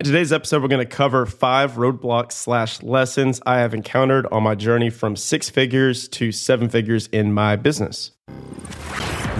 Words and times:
In 0.00 0.06
today's 0.06 0.32
episode, 0.32 0.60
we're 0.60 0.66
going 0.68 0.84
to 0.84 0.92
cover 0.92 1.24
five 1.24 1.74
roadblocks 1.74 2.32
slash 2.32 2.82
lessons 2.82 3.40
I 3.46 3.60
have 3.60 3.74
encountered 3.74 4.26
on 4.32 4.42
my 4.42 4.56
journey 4.56 4.90
from 4.90 5.14
six 5.14 5.48
figures 5.48 6.08
to 6.08 6.32
seven 6.32 6.68
figures 6.68 7.06
in 7.12 7.32
my 7.32 7.54
business. 7.54 8.10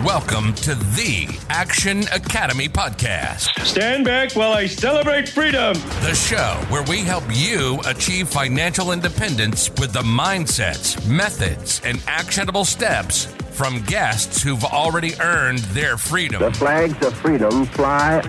Welcome 0.04 0.54
to 0.54 0.76
the 0.76 1.36
Action 1.50 2.02
Academy 2.12 2.68
podcast, 2.68 3.48
Stand 3.66 4.04
back 4.04 4.34
while 4.36 4.52
I 4.52 4.66
celebrate 4.66 5.28
freedom. 5.28 5.74
the 6.02 6.14
show 6.14 6.54
where 6.68 6.84
we 6.84 7.00
help 7.00 7.24
you 7.32 7.80
achieve 7.84 8.28
financial 8.28 8.92
independence 8.92 9.70
with 9.80 9.92
the 9.92 10.02
mindsets, 10.02 11.04
methods, 11.08 11.80
and 11.84 12.00
actionable 12.06 12.64
steps 12.64 13.24
from 13.50 13.82
guests 13.82 14.40
who've 14.42 14.64
already 14.64 15.14
earned 15.20 15.58
their 15.74 15.96
freedom. 15.96 16.40
The 16.40 16.52
flags 16.52 17.04
of 17.04 17.12
freedom 17.14 17.64
fly. 17.66 18.20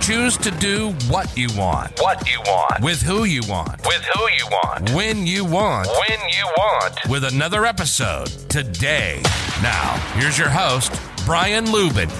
Choose 0.00 0.36
to 0.38 0.50
do 0.50 0.90
what 1.08 1.34
you 1.36 1.48
want, 1.56 1.98
what 2.00 2.30
you 2.30 2.38
want, 2.40 2.82
with 2.82 3.00
who 3.00 3.24
you 3.24 3.40
want, 3.48 3.86
with 3.86 4.04
who 4.14 4.22
you 4.36 4.46
want, 4.50 4.90
when 4.90 5.26
you 5.26 5.44
want, 5.44 5.88
when 5.88 6.20
you 6.28 6.44
want, 6.58 6.94
with 7.08 7.24
another 7.24 7.64
episode 7.64 8.26
today. 8.50 9.22
Now, 9.62 9.96
here's 10.14 10.38
your 10.38 10.50
host, 10.50 11.00
Brian 11.24 11.64
Luebben. 11.66 12.10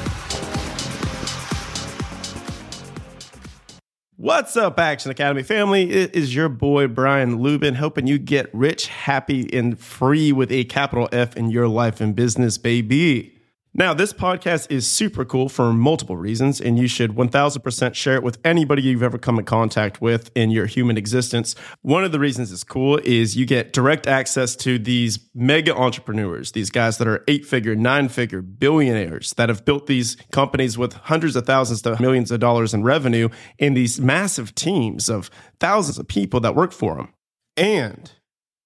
What's 4.16 4.56
up, 4.56 4.78
Action 4.78 5.10
Academy 5.10 5.42
family? 5.42 5.90
It 5.90 6.14
is 6.14 6.34
your 6.34 6.48
boy, 6.48 6.86
Brian 6.86 7.40
Luebben, 7.40 7.74
helping 7.74 8.06
you 8.06 8.16
get 8.16 8.48
rich, 8.54 8.86
happy, 8.86 9.52
and 9.52 9.78
free 9.78 10.32
with 10.32 10.50
a 10.50 10.64
capital 10.64 11.10
F 11.12 11.36
in 11.36 11.50
your 11.50 11.68
life 11.68 12.00
and 12.00 12.16
business, 12.16 12.56
baby. 12.56 13.33
Now, 13.76 13.92
this 13.92 14.12
podcast 14.12 14.70
is 14.70 14.86
super 14.86 15.24
cool 15.24 15.48
for 15.48 15.72
multiple 15.72 16.16
reasons, 16.16 16.60
and 16.60 16.78
you 16.78 16.86
should 16.86 17.16
1000% 17.16 17.94
share 17.96 18.14
it 18.14 18.22
with 18.22 18.38
anybody 18.44 18.82
you've 18.82 19.02
ever 19.02 19.18
come 19.18 19.36
in 19.36 19.44
contact 19.44 20.00
with 20.00 20.30
in 20.36 20.52
your 20.52 20.66
human 20.66 20.96
existence. 20.96 21.56
One 21.82 22.04
of 22.04 22.12
the 22.12 22.20
reasons 22.20 22.52
it's 22.52 22.62
cool 22.62 23.00
is 23.02 23.36
you 23.36 23.46
get 23.46 23.72
direct 23.72 24.06
access 24.06 24.54
to 24.56 24.78
these 24.78 25.18
mega 25.34 25.74
entrepreneurs, 25.74 26.52
these 26.52 26.70
guys 26.70 26.98
that 26.98 27.08
are 27.08 27.24
eight 27.26 27.44
figure, 27.44 27.74
nine 27.74 28.08
figure 28.08 28.42
billionaires 28.42 29.32
that 29.32 29.48
have 29.48 29.64
built 29.64 29.88
these 29.88 30.16
companies 30.30 30.78
with 30.78 30.92
hundreds 30.92 31.34
of 31.34 31.44
thousands 31.44 31.82
to 31.82 32.00
millions 32.00 32.30
of 32.30 32.38
dollars 32.38 32.74
in 32.74 32.84
revenue 32.84 33.28
in 33.58 33.74
these 33.74 34.00
massive 34.00 34.54
teams 34.54 35.08
of 35.08 35.30
thousands 35.58 35.98
of 35.98 36.06
people 36.06 36.38
that 36.38 36.54
work 36.54 36.70
for 36.70 36.94
them. 36.94 37.12
And 37.56 38.12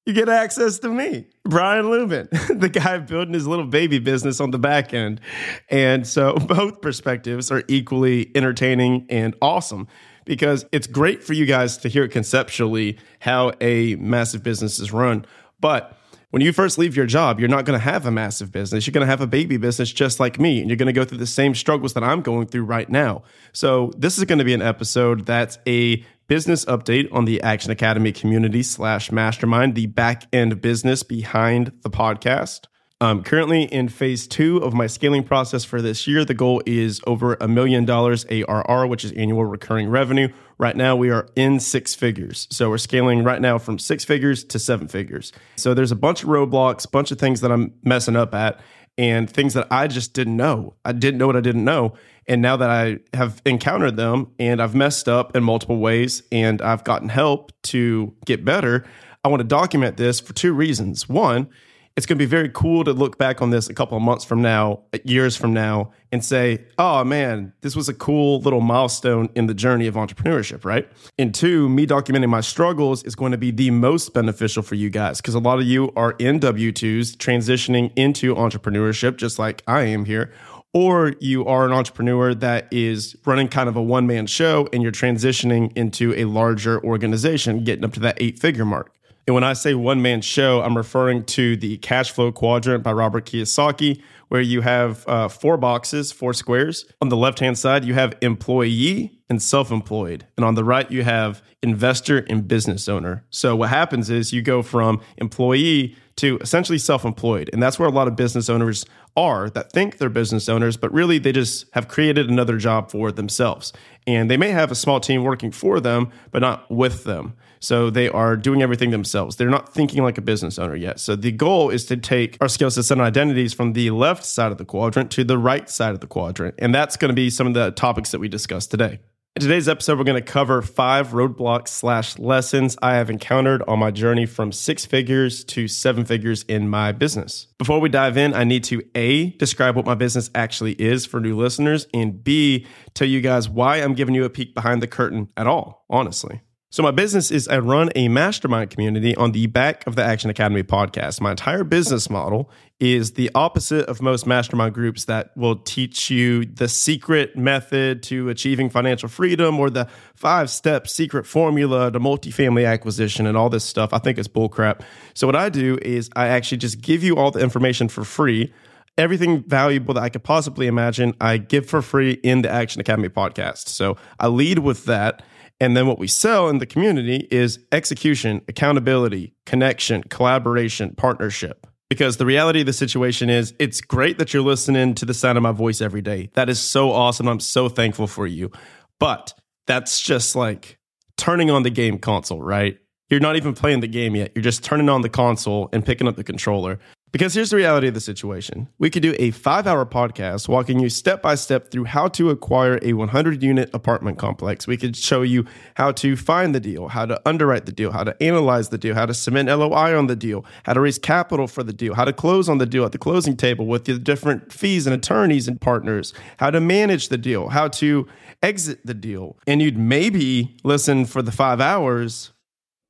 you 0.08 0.14
get 0.14 0.30
access 0.30 0.78
to 0.78 0.88
me, 0.88 1.26
Brian 1.44 1.84
Luebben, 1.84 2.30
the 2.60 2.70
guy 2.70 2.96
building 2.96 3.34
his 3.34 3.46
little 3.46 3.66
baby 3.66 3.98
business 3.98 4.40
on 4.40 4.50
the 4.50 4.58
back 4.58 4.94
end. 4.94 5.20
And 5.68 6.06
so 6.06 6.34
both 6.48 6.80
perspectives 6.80 7.52
are 7.52 7.62
equally 7.68 8.32
entertaining 8.34 9.06
and 9.10 9.36
awesome 9.42 9.86
because 10.24 10.64
it's 10.72 10.86
great 10.86 11.22
for 11.22 11.34
you 11.34 11.44
guys 11.44 11.76
to 11.78 11.90
hear 11.90 12.08
conceptually 12.08 12.98
how 13.20 13.52
a 13.60 13.96
massive 13.96 14.42
business 14.42 14.78
is 14.78 14.92
run. 14.92 15.26
But 15.60 15.94
when 16.30 16.40
you 16.40 16.54
first 16.54 16.78
leave 16.78 16.96
your 16.96 17.06
job, 17.06 17.38
you're 17.38 17.48
not 17.50 17.66
going 17.66 17.78
to 17.78 17.84
have 17.84 18.06
a 18.06 18.10
massive 18.10 18.50
business. 18.50 18.86
You're 18.86 18.92
going 18.92 19.06
to 19.06 19.10
have 19.10 19.20
a 19.20 19.26
baby 19.26 19.58
business 19.58 19.92
just 19.92 20.20
like 20.20 20.38
me, 20.38 20.60
and 20.60 20.70
you're 20.70 20.76
going 20.76 20.86
to 20.86 20.92
go 20.92 21.04
through 21.04 21.18
the 21.18 21.26
same 21.26 21.54
struggles 21.54 21.94
that 21.94 22.04
I'm 22.04 22.20
going 22.22 22.46
through 22.46 22.64
right 22.64 22.88
now. 22.88 23.22
So, 23.52 23.92
this 23.96 24.18
is 24.18 24.24
going 24.24 24.38
to 24.38 24.44
be 24.44 24.52
an 24.52 24.60
episode 24.60 25.24
that's 25.24 25.58
a 25.66 26.04
business 26.28 26.66
update 26.66 27.08
on 27.10 27.24
the 27.24 27.42
Action 27.42 27.70
Academy 27.70 28.12
community 28.12 28.62
slash 28.62 29.10
mastermind, 29.10 29.74
the 29.74 29.86
back 29.86 30.24
end 30.32 30.60
business 30.60 31.02
behind 31.02 31.72
the 31.82 31.90
podcast. 31.90 32.66
I'm 33.00 33.22
currently 33.22 33.62
in 33.62 33.88
phase 33.88 34.26
two 34.26 34.58
of 34.58 34.74
my 34.74 34.88
scaling 34.88 35.22
process 35.22 35.64
for 35.64 35.80
this 35.80 36.06
year. 36.06 36.24
The 36.24 36.34
goal 36.34 36.62
is 36.66 37.00
over 37.06 37.38
a 37.40 37.48
million 37.48 37.84
dollars 37.84 38.26
ARR, 38.26 38.86
which 38.88 39.04
is 39.04 39.12
annual 39.12 39.44
recurring 39.44 39.88
revenue. 39.88 40.28
Right 40.58 40.76
now, 40.76 40.96
we 40.96 41.08
are 41.10 41.28
in 41.34 41.60
six 41.60 41.94
figures. 41.94 42.46
So 42.50 42.68
we're 42.68 42.78
scaling 42.78 43.22
right 43.24 43.40
now 43.40 43.58
from 43.58 43.78
six 43.78 44.04
figures 44.04 44.44
to 44.44 44.58
seven 44.58 44.88
figures. 44.88 45.32
So 45.56 45.74
there's 45.74 45.92
a 45.92 45.96
bunch 45.96 46.24
of 46.24 46.28
roadblocks, 46.28 46.90
bunch 46.90 47.10
of 47.10 47.18
things 47.18 47.40
that 47.40 47.52
I'm 47.52 47.72
messing 47.84 48.16
up 48.16 48.34
at, 48.34 48.60
and 48.98 49.30
things 49.30 49.54
that 49.54 49.68
I 49.70 49.86
just 49.86 50.12
didn't 50.12 50.36
know. 50.36 50.74
I 50.84 50.90
didn't 50.92 51.18
know 51.18 51.28
what 51.28 51.36
I 51.36 51.40
didn't 51.40 51.64
know. 51.64 51.94
And 52.28 52.42
now 52.42 52.56
that 52.58 52.70
I 52.70 52.98
have 53.14 53.40
encountered 53.46 53.96
them 53.96 54.30
and 54.38 54.60
I've 54.60 54.74
messed 54.74 55.08
up 55.08 55.34
in 55.34 55.42
multiple 55.42 55.78
ways 55.78 56.22
and 56.30 56.60
I've 56.60 56.84
gotten 56.84 57.08
help 57.08 57.52
to 57.64 58.14
get 58.26 58.44
better, 58.44 58.84
I 59.24 59.28
want 59.28 59.40
to 59.40 59.48
document 59.48 59.96
this 59.96 60.20
for 60.20 60.34
two 60.34 60.52
reasons. 60.52 61.08
One, 61.08 61.48
it's 61.96 62.06
going 62.06 62.16
to 62.16 62.22
be 62.22 62.30
very 62.30 62.48
cool 62.50 62.84
to 62.84 62.92
look 62.92 63.18
back 63.18 63.42
on 63.42 63.50
this 63.50 63.68
a 63.68 63.74
couple 63.74 63.96
of 63.96 64.02
months 64.04 64.24
from 64.24 64.40
now, 64.40 64.82
years 65.02 65.34
from 65.34 65.52
now, 65.52 65.90
and 66.12 66.24
say, 66.24 66.64
oh 66.78 67.02
man, 67.02 67.52
this 67.62 67.74
was 67.74 67.88
a 67.88 67.94
cool 67.94 68.40
little 68.40 68.60
milestone 68.60 69.28
in 69.34 69.46
the 69.48 69.54
journey 69.54 69.88
of 69.88 69.96
entrepreneurship, 69.96 70.64
right? 70.64 70.88
And 71.18 71.34
two, 71.34 71.68
me 71.68 71.88
documenting 71.88 72.28
my 72.28 72.40
struggles 72.40 73.02
is 73.02 73.16
going 73.16 73.32
to 73.32 73.38
be 73.38 73.50
the 73.50 73.72
most 73.72 74.14
beneficial 74.14 74.62
for 74.62 74.76
you 74.76 74.90
guys 74.90 75.20
because 75.20 75.34
a 75.34 75.40
lot 75.40 75.58
of 75.58 75.64
you 75.64 75.90
are 75.96 76.12
in 76.20 76.38
W 76.38 76.70
2s 76.70 77.16
transitioning 77.16 77.90
into 77.96 78.32
entrepreneurship, 78.36 79.16
just 79.16 79.40
like 79.40 79.64
I 79.66 79.82
am 79.82 80.04
here. 80.04 80.32
Or 80.74 81.14
you 81.18 81.46
are 81.46 81.64
an 81.64 81.72
entrepreneur 81.72 82.34
that 82.34 82.68
is 82.70 83.16
running 83.24 83.48
kind 83.48 83.68
of 83.68 83.76
a 83.76 83.82
one 83.82 84.06
man 84.06 84.26
show 84.26 84.68
and 84.72 84.82
you're 84.82 84.92
transitioning 84.92 85.72
into 85.76 86.14
a 86.14 86.26
larger 86.26 86.82
organization, 86.84 87.64
getting 87.64 87.84
up 87.84 87.94
to 87.94 88.00
that 88.00 88.18
eight 88.20 88.38
figure 88.38 88.66
mark. 88.66 88.92
And 89.28 89.34
when 89.34 89.44
I 89.44 89.52
say 89.52 89.74
one 89.74 90.00
man 90.00 90.22
show, 90.22 90.62
I'm 90.62 90.74
referring 90.74 91.22
to 91.24 91.54
the 91.54 91.76
cash 91.76 92.12
flow 92.12 92.32
quadrant 92.32 92.82
by 92.82 92.92
Robert 92.92 93.26
Kiyosaki, 93.26 94.00
where 94.28 94.40
you 94.40 94.62
have 94.62 95.06
uh, 95.06 95.28
four 95.28 95.58
boxes, 95.58 96.10
four 96.10 96.32
squares. 96.32 96.86
On 97.02 97.10
the 97.10 97.16
left 97.16 97.38
hand 97.40 97.58
side, 97.58 97.84
you 97.84 97.92
have 97.92 98.16
employee 98.22 99.20
and 99.28 99.42
self 99.42 99.70
employed. 99.70 100.26
And 100.38 100.46
on 100.46 100.54
the 100.54 100.64
right, 100.64 100.90
you 100.90 101.02
have 101.02 101.42
investor 101.62 102.24
and 102.30 102.48
business 102.48 102.88
owner. 102.88 103.26
So 103.28 103.54
what 103.54 103.68
happens 103.68 104.08
is 104.08 104.32
you 104.32 104.40
go 104.40 104.62
from 104.62 105.02
employee 105.18 105.94
to 106.16 106.38
essentially 106.38 106.78
self 106.78 107.04
employed. 107.04 107.50
And 107.52 107.62
that's 107.62 107.78
where 107.78 107.88
a 107.88 107.92
lot 107.92 108.08
of 108.08 108.16
business 108.16 108.48
owners 108.48 108.86
are 109.14 109.50
that 109.50 109.72
think 109.72 109.98
they're 109.98 110.08
business 110.08 110.48
owners, 110.48 110.78
but 110.78 110.90
really 110.90 111.18
they 111.18 111.32
just 111.32 111.66
have 111.72 111.86
created 111.86 112.30
another 112.30 112.56
job 112.56 112.90
for 112.90 113.12
themselves. 113.12 113.74
And 114.06 114.30
they 114.30 114.38
may 114.38 114.52
have 114.52 114.70
a 114.70 114.74
small 114.74 115.00
team 115.00 115.22
working 115.22 115.50
for 115.50 115.80
them, 115.80 116.12
but 116.30 116.40
not 116.40 116.70
with 116.70 117.04
them. 117.04 117.34
So 117.60 117.90
they 117.90 118.08
are 118.08 118.36
doing 118.36 118.62
everything 118.62 118.90
themselves. 118.90 119.36
They're 119.36 119.50
not 119.50 119.72
thinking 119.72 120.02
like 120.02 120.18
a 120.18 120.22
business 120.22 120.58
owner 120.58 120.76
yet. 120.76 121.00
So 121.00 121.16
the 121.16 121.32
goal 121.32 121.70
is 121.70 121.84
to 121.86 121.96
take 121.96 122.36
our 122.40 122.48
skill 122.48 122.70
sets 122.70 122.90
and 122.90 123.00
identities 123.00 123.54
from 123.54 123.72
the 123.72 123.90
left 123.90 124.24
side 124.24 124.52
of 124.52 124.58
the 124.58 124.64
quadrant 124.64 125.10
to 125.12 125.24
the 125.24 125.38
right 125.38 125.68
side 125.68 125.94
of 125.94 126.00
the 126.00 126.06
quadrant. 126.06 126.54
And 126.58 126.74
that's 126.74 126.96
going 126.96 127.10
to 127.10 127.14
be 127.14 127.30
some 127.30 127.46
of 127.46 127.54
the 127.54 127.70
topics 127.70 128.10
that 128.10 128.18
we 128.18 128.28
discuss 128.28 128.66
today. 128.66 129.00
In 129.36 129.42
today's 129.42 129.68
episode, 129.68 129.98
we're 129.98 130.04
going 130.04 130.20
to 130.20 130.32
cover 130.32 130.62
five 130.62 131.10
roadblocks 131.10 131.68
slash 131.68 132.18
lessons 132.18 132.76
I 132.82 132.94
have 132.94 133.08
encountered 133.08 133.62
on 133.68 133.78
my 133.78 133.92
journey 133.92 134.26
from 134.26 134.50
six 134.50 134.84
figures 134.84 135.44
to 135.44 135.68
seven 135.68 136.04
figures 136.04 136.42
in 136.48 136.68
my 136.68 136.90
business. 136.90 137.46
Before 137.56 137.78
we 137.78 137.88
dive 137.88 138.16
in, 138.16 138.34
I 138.34 138.42
need 138.42 138.64
to 138.64 138.82
A, 138.96 139.30
describe 139.30 139.76
what 139.76 139.86
my 139.86 139.94
business 139.94 140.28
actually 140.34 140.72
is 140.72 141.06
for 141.06 141.20
new 141.20 141.36
listeners, 141.36 141.86
and 141.94 142.24
B, 142.24 142.66
tell 142.94 143.06
you 143.06 143.20
guys 143.20 143.48
why 143.48 143.76
I'm 143.76 143.94
giving 143.94 144.16
you 144.16 144.24
a 144.24 144.30
peek 144.30 144.56
behind 144.56 144.82
the 144.82 144.88
curtain 144.88 145.28
at 145.36 145.46
all, 145.46 145.84
honestly. 145.88 146.40
So, 146.70 146.82
my 146.82 146.90
business 146.90 147.30
is 147.30 147.48
I 147.48 147.60
run 147.60 147.88
a 147.96 148.08
mastermind 148.08 148.68
community 148.68 149.16
on 149.16 149.32
the 149.32 149.46
back 149.46 149.86
of 149.86 149.96
the 149.96 150.04
Action 150.04 150.28
Academy 150.28 150.62
podcast. 150.62 151.18
My 151.18 151.30
entire 151.30 151.64
business 151.64 152.10
model 152.10 152.50
is 152.78 153.12
the 153.12 153.30
opposite 153.34 153.86
of 153.88 154.02
most 154.02 154.26
mastermind 154.26 154.74
groups 154.74 155.06
that 155.06 155.34
will 155.34 155.56
teach 155.56 156.10
you 156.10 156.44
the 156.44 156.68
secret 156.68 157.34
method 157.34 158.02
to 158.02 158.28
achieving 158.28 158.68
financial 158.68 159.08
freedom 159.08 159.58
or 159.58 159.70
the 159.70 159.88
five 160.14 160.50
step 160.50 160.86
secret 160.86 161.26
formula 161.26 161.90
to 161.90 161.98
multifamily 161.98 162.68
acquisition 162.68 163.26
and 163.26 163.34
all 163.34 163.48
this 163.48 163.64
stuff. 163.64 163.94
I 163.94 163.98
think 163.98 164.18
it's 164.18 164.28
bullcrap. 164.28 164.82
So, 165.14 165.26
what 165.26 165.36
I 165.36 165.48
do 165.48 165.78
is 165.80 166.10
I 166.16 166.28
actually 166.28 166.58
just 166.58 166.82
give 166.82 167.02
you 167.02 167.16
all 167.16 167.30
the 167.30 167.40
information 167.40 167.88
for 167.88 168.04
free 168.04 168.52
everything 168.98 169.44
valuable 169.44 169.94
that 169.94 170.02
I 170.02 170.08
could 170.08 170.24
possibly 170.24 170.66
imagine, 170.66 171.14
I 171.20 171.38
give 171.38 171.66
for 171.66 171.80
free 171.80 172.14
in 172.24 172.42
the 172.42 172.50
Action 172.50 172.80
Academy 172.80 173.08
podcast. 173.08 173.68
So 173.68 173.96
I 174.18 174.26
lead 174.26 174.58
with 174.58 174.84
that. 174.86 175.22
And 175.60 175.76
then 175.76 175.86
what 175.86 175.98
we 175.98 176.06
sell 176.06 176.48
in 176.48 176.58
the 176.58 176.66
community 176.66 177.26
is 177.30 177.58
execution, 177.72 178.42
accountability, 178.48 179.34
connection, 179.44 180.02
collaboration, 180.04 180.94
partnership. 180.96 181.66
Because 181.88 182.18
the 182.18 182.26
reality 182.26 182.60
of 182.60 182.66
the 182.66 182.72
situation 182.72 183.30
is, 183.30 183.54
it's 183.58 183.80
great 183.80 184.18
that 184.18 184.34
you're 184.34 184.42
listening 184.42 184.94
to 184.96 185.06
the 185.06 185.14
sound 185.14 185.38
of 185.38 185.42
my 185.42 185.52
voice 185.52 185.80
every 185.80 186.02
day. 186.02 186.30
That 186.34 186.48
is 186.50 186.60
so 186.60 186.92
awesome. 186.92 187.28
I'm 187.28 187.40
so 187.40 187.68
thankful 187.68 188.06
for 188.06 188.26
you. 188.26 188.52
But 189.00 189.32
that's 189.66 190.00
just 190.00 190.36
like 190.36 190.78
turning 191.16 191.50
on 191.50 191.62
the 191.62 191.70
game 191.70 191.98
console, 191.98 192.42
right? 192.42 192.78
You're 193.08 193.20
not 193.20 193.36
even 193.36 193.54
playing 193.54 193.80
the 193.80 193.88
game 193.88 194.14
yet. 194.14 194.32
You're 194.34 194.42
just 194.42 194.62
turning 194.62 194.88
on 194.88 195.00
the 195.00 195.08
console 195.08 195.70
and 195.72 195.84
picking 195.84 196.06
up 196.06 196.16
the 196.16 196.24
controller. 196.24 196.78
Because 197.10 197.32
here's 197.32 197.48
the 197.48 197.56
reality 197.56 197.88
of 197.88 197.94
the 197.94 198.00
situation. 198.00 198.68
We 198.78 198.90
could 198.90 199.02
do 199.02 199.14
a 199.18 199.30
five 199.30 199.66
hour 199.66 199.86
podcast 199.86 200.46
walking 200.46 200.78
you 200.78 200.90
step 200.90 201.22
by 201.22 201.36
step 201.36 201.70
through 201.70 201.84
how 201.84 202.08
to 202.08 202.28
acquire 202.28 202.78
a 202.82 202.92
100 202.92 203.42
unit 203.42 203.70
apartment 203.72 204.18
complex. 204.18 204.66
We 204.66 204.76
could 204.76 204.94
show 204.94 205.22
you 205.22 205.46
how 205.76 205.92
to 205.92 206.16
find 206.16 206.54
the 206.54 206.60
deal, 206.60 206.88
how 206.88 207.06
to 207.06 207.18
underwrite 207.26 207.64
the 207.64 207.72
deal, 207.72 207.92
how 207.92 208.04
to 208.04 208.22
analyze 208.22 208.68
the 208.68 208.76
deal, 208.76 208.94
how 208.94 209.06
to 209.06 209.14
cement 209.14 209.48
LOI 209.48 209.96
on 209.96 210.06
the 210.06 210.16
deal, 210.16 210.44
how 210.64 210.74
to 210.74 210.80
raise 210.80 210.98
capital 210.98 211.46
for 211.46 211.62
the 211.62 211.72
deal, 211.72 211.94
how 211.94 212.04
to 212.04 212.12
close 212.12 212.46
on 212.46 212.58
the 212.58 212.66
deal 212.66 212.84
at 212.84 212.92
the 212.92 212.98
closing 212.98 213.38
table 213.38 213.66
with 213.66 213.86
the 213.86 213.98
different 213.98 214.52
fees 214.52 214.86
and 214.86 214.94
attorneys 214.94 215.48
and 215.48 215.62
partners, 215.62 216.12
how 216.36 216.50
to 216.50 216.60
manage 216.60 217.08
the 217.08 217.18
deal, 217.18 217.48
how 217.48 217.68
to 217.68 218.06
exit 218.42 218.84
the 218.84 218.94
deal. 218.94 219.38
And 219.46 219.62
you'd 219.62 219.78
maybe 219.78 220.58
listen 220.62 221.06
for 221.06 221.22
the 221.22 221.32
five 221.32 221.60
hours, 221.60 222.32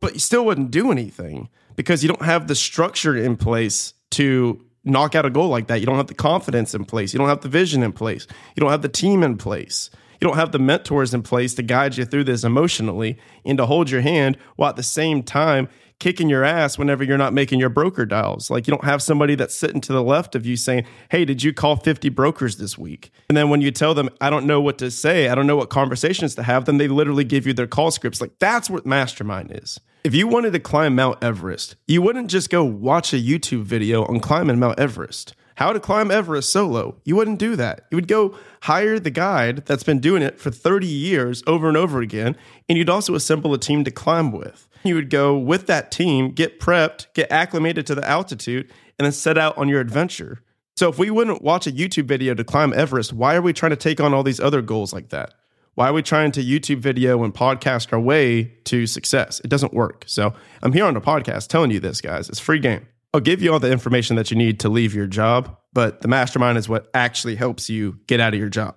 but 0.00 0.14
you 0.14 0.20
still 0.20 0.44
wouldn't 0.44 0.72
do 0.72 0.90
anything 0.90 1.50
because 1.76 2.02
you 2.02 2.08
don't 2.08 2.22
have 2.22 2.48
the 2.48 2.56
structure 2.56 3.16
in 3.16 3.36
place 3.36 3.94
to 4.12 4.64
knock 4.84 5.14
out 5.14 5.26
a 5.26 5.30
goal 5.30 5.48
like 5.48 5.66
that. 5.68 5.80
You 5.80 5.86
don't 5.86 5.96
have 5.96 6.06
the 6.06 6.14
confidence 6.14 6.74
in 6.74 6.84
place. 6.84 7.12
You 7.12 7.18
don't 7.18 7.28
have 7.28 7.40
the 7.40 7.48
vision 7.48 7.82
in 7.82 7.92
place. 7.92 8.26
You 8.56 8.60
don't 8.60 8.70
have 8.70 8.82
the 8.82 8.88
team 8.88 9.22
in 9.22 9.36
place. 9.36 9.90
You 10.20 10.26
don't 10.26 10.36
have 10.36 10.52
the 10.52 10.58
mentors 10.58 11.14
in 11.14 11.22
place 11.22 11.54
to 11.54 11.62
guide 11.62 11.96
you 11.96 12.04
through 12.04 12.24
this 12.24 12.42
emotionally 12.42 13.18
and 13.44 13.58
to 13.58 13.66
hold 13.66 13.90
your 13.90 14.00
hand 14.00 14.36
while 14.56 14.70
at 14.70 14.76
the 14.76 14.82
same 14.82 15.22
time 15.22 15.68
kicking 15.98 16.28
your 16.28 16.44
ass 16.44 16.78
whenever 16.78 17.02
you're 17.02 17.18
not 17.18 17.32
making 17.32 17.60
your 17.60 17.68
broker 17.68 18.06
dials. 18.06 18.50
Like 18.50 18.66
you 18.66 18.70
don't 18.70 18.84
have 18.84 19.02
somebody 19.02 19.34
that's 19.34 19.54
sitting 19.54 19.80
to 19.82 19.92
the 19.92 20.02
left 20.02 20.34
of 20.34 20.46
you 20.46 20.56
saying, 20.56 20.84
Hey, 21.10 21.24
did 21.24 21.42
you 21.42 21.52
call 21.52 21.76
50 21.76 22.08
brokers 22.10 22.56
this 22.56 22.78
week? 22.78 23.10
And 23.28 23.36
then 23.36 23.50
when 23.50 23.60
you 23.60 23.70
tell 23.70 23.94
them, 23.94 24.10
I 24.20 24.30
don't 24.30 24.46
know 24.46 24.60
what 24.60 24.78
to 24.78 24.90
say, 24.90 25.28
I 25.28 25.34
don't 25.34 25.46
know 25.46 25.56
what 25.56 25.70
conversations 25.70 26.34
to 26.36 26.42
have, 26.42 26.64
then 26.64 26.78
they 26.78 26.88
literally 26.88 27.24
give 27.24 27.46
you 27.46 27.52
their 27.52 27.66
call 27.66 27.90
scripts. 27.90 28.20
Like 28.20 28.38
that's 28.38 28.70
what 28.70 28.86
mastermind 28.86 29.52
is. 29.52 29.80
If 30.04 30.14
you 30.14 30.28
wanted 30.28 30.52
to 30.52 30.60
climb 30.60 30.94
Mount 30.94 31.22
Everest, 31.22 31.76
you 31.86 32.00
wouldn't 32.00 32.30
just 32.30 32.50
go 32.50 32.64
watch 32.64 33.12
a 33.12 33.16
YouTube 33.16 33.64
video 33.64 34.04
on 34.04 34.20
climbing 34.20 34.58
Mount 34.58 34.78
Everest. 34.78 35.34
How 35.56 35.72
to 35.72 35.80
climb 35.80 36.12
Everest 36.12 36.52
solo. 36.52 37.00
You 37.04 37.16
wouldn't 37.16 37.40
do 37.40 37.56
that. 37.56 37.86
You 37.90 37.96
would 37.96 38.06
go 38.06 38.38
hire 38.62 39.00
the 39.00 39.10
guide 39.10 39.66
that's 39.66 39.82
been 39.82 39.98
doing 39.98 40.22
it 40.22 40.38
for 40.38 40.52
30 40.52 40.86
years 40.86 41.42
over 41.48 41.66
and 41.66 41.76
over 41.76 42.00
again, 42.00 42.36
and 42.68 42.78
you'd 42.78 42.88
also 42.88 43.16
assemble 43.16 43.52
a 43.52 43.58
team 43.58 43.82
to 43.82 43.90
climb 43.90 44.30
with. 44.30 44.67
You 44.84 44.94
would 44.94 45.10
go 45.10 45.36
with 45.36 45.66
that 45.66 45.90
team, 45.90 46.30
get 46.30 46.60
prepped, 46.60 47.06
get 47.14 47.30
acclimated 47.30 47.86
to 47.88 47.94
the 47.94 48.08
altitude, 48.08 48.70
and 48.98 49.04
then 49.04 49.12
set 49.12 49.38
out 49.38 49.56
on 49.58 49.68
your 49.68 49.80
adventure. 49.80 50.42
So 50.76 50.88
if 50.88 50.98
we 50.98 51.10
wouldn't 51.10 51.42
watch 51.42 51.66
a 51.66 51.72
YouTube 51.72 52.06
video 52.06 52.34
to 52.34 52.44
climb 52.44 52.72
Everest, 52.72 53.12
why 53.12 53.34
are 53.34 53.42
we 53.42 53.52
trying 53.52 53.70
to 53.70 53.76
take 53.76 54.00
on 54.00 54.14
all 54.14 54.22
these 54.22 54.40
other 54.40 54.62
goals 54.62 54.92
like 54.92 55.08
that? 55.08 55.34
Why 55.74 55.88
are 55.88 55.92
we 55.92 56.02
trying 56.02 56.32
to 56.32 56.42
YouTube 56.42 56.78
video 56.78 57.22
and 57.22 57.34
podcast 57.34 57.92
our 57.92 58.00
way 58.00 58.44
to 58.64 58.86
success? 58.86 59.40
It 59.40 59.48
doesn't 59.48 59.74
work. 59.74 60.04
So 60.06 60.34
I'm 60.62 60.72
here 60.72 60.84
on 60.84 60.94
the 60.94 61.00
podcast 61.00 61.48
telling 61.48 61.70
you 61.70 61.80
this, 61.80 62.00
guys. 62.00 62.28
It's 62.28 62.40
free 62.40 62.58
game. 62.58 62.86
I'll 63.14 63.20
give 63.20 63.42
you 63.42 63.52
all 63.52 63.60
the 63.60 63.72
information 63.72 64.16
that 64.16 64.30
you 64.30 64.36
need 64.36 64.60
to 64.60 64.68
leave 64.68 64.94
your 64.94 65.06
job, 65.06 65.56
but 65.72 66.00
the 66.00 66.08
mastermind 66.08 66.58
is 66.58 66.68
what 66.68 66.88
actually 66.94 67.36
helps 67.36 67.70
you 67.70 67.98
get 68.06 68.20
out 68.20 68.34
of 68.34 68.40
your 68.40 68.48
job. 68.48 68.76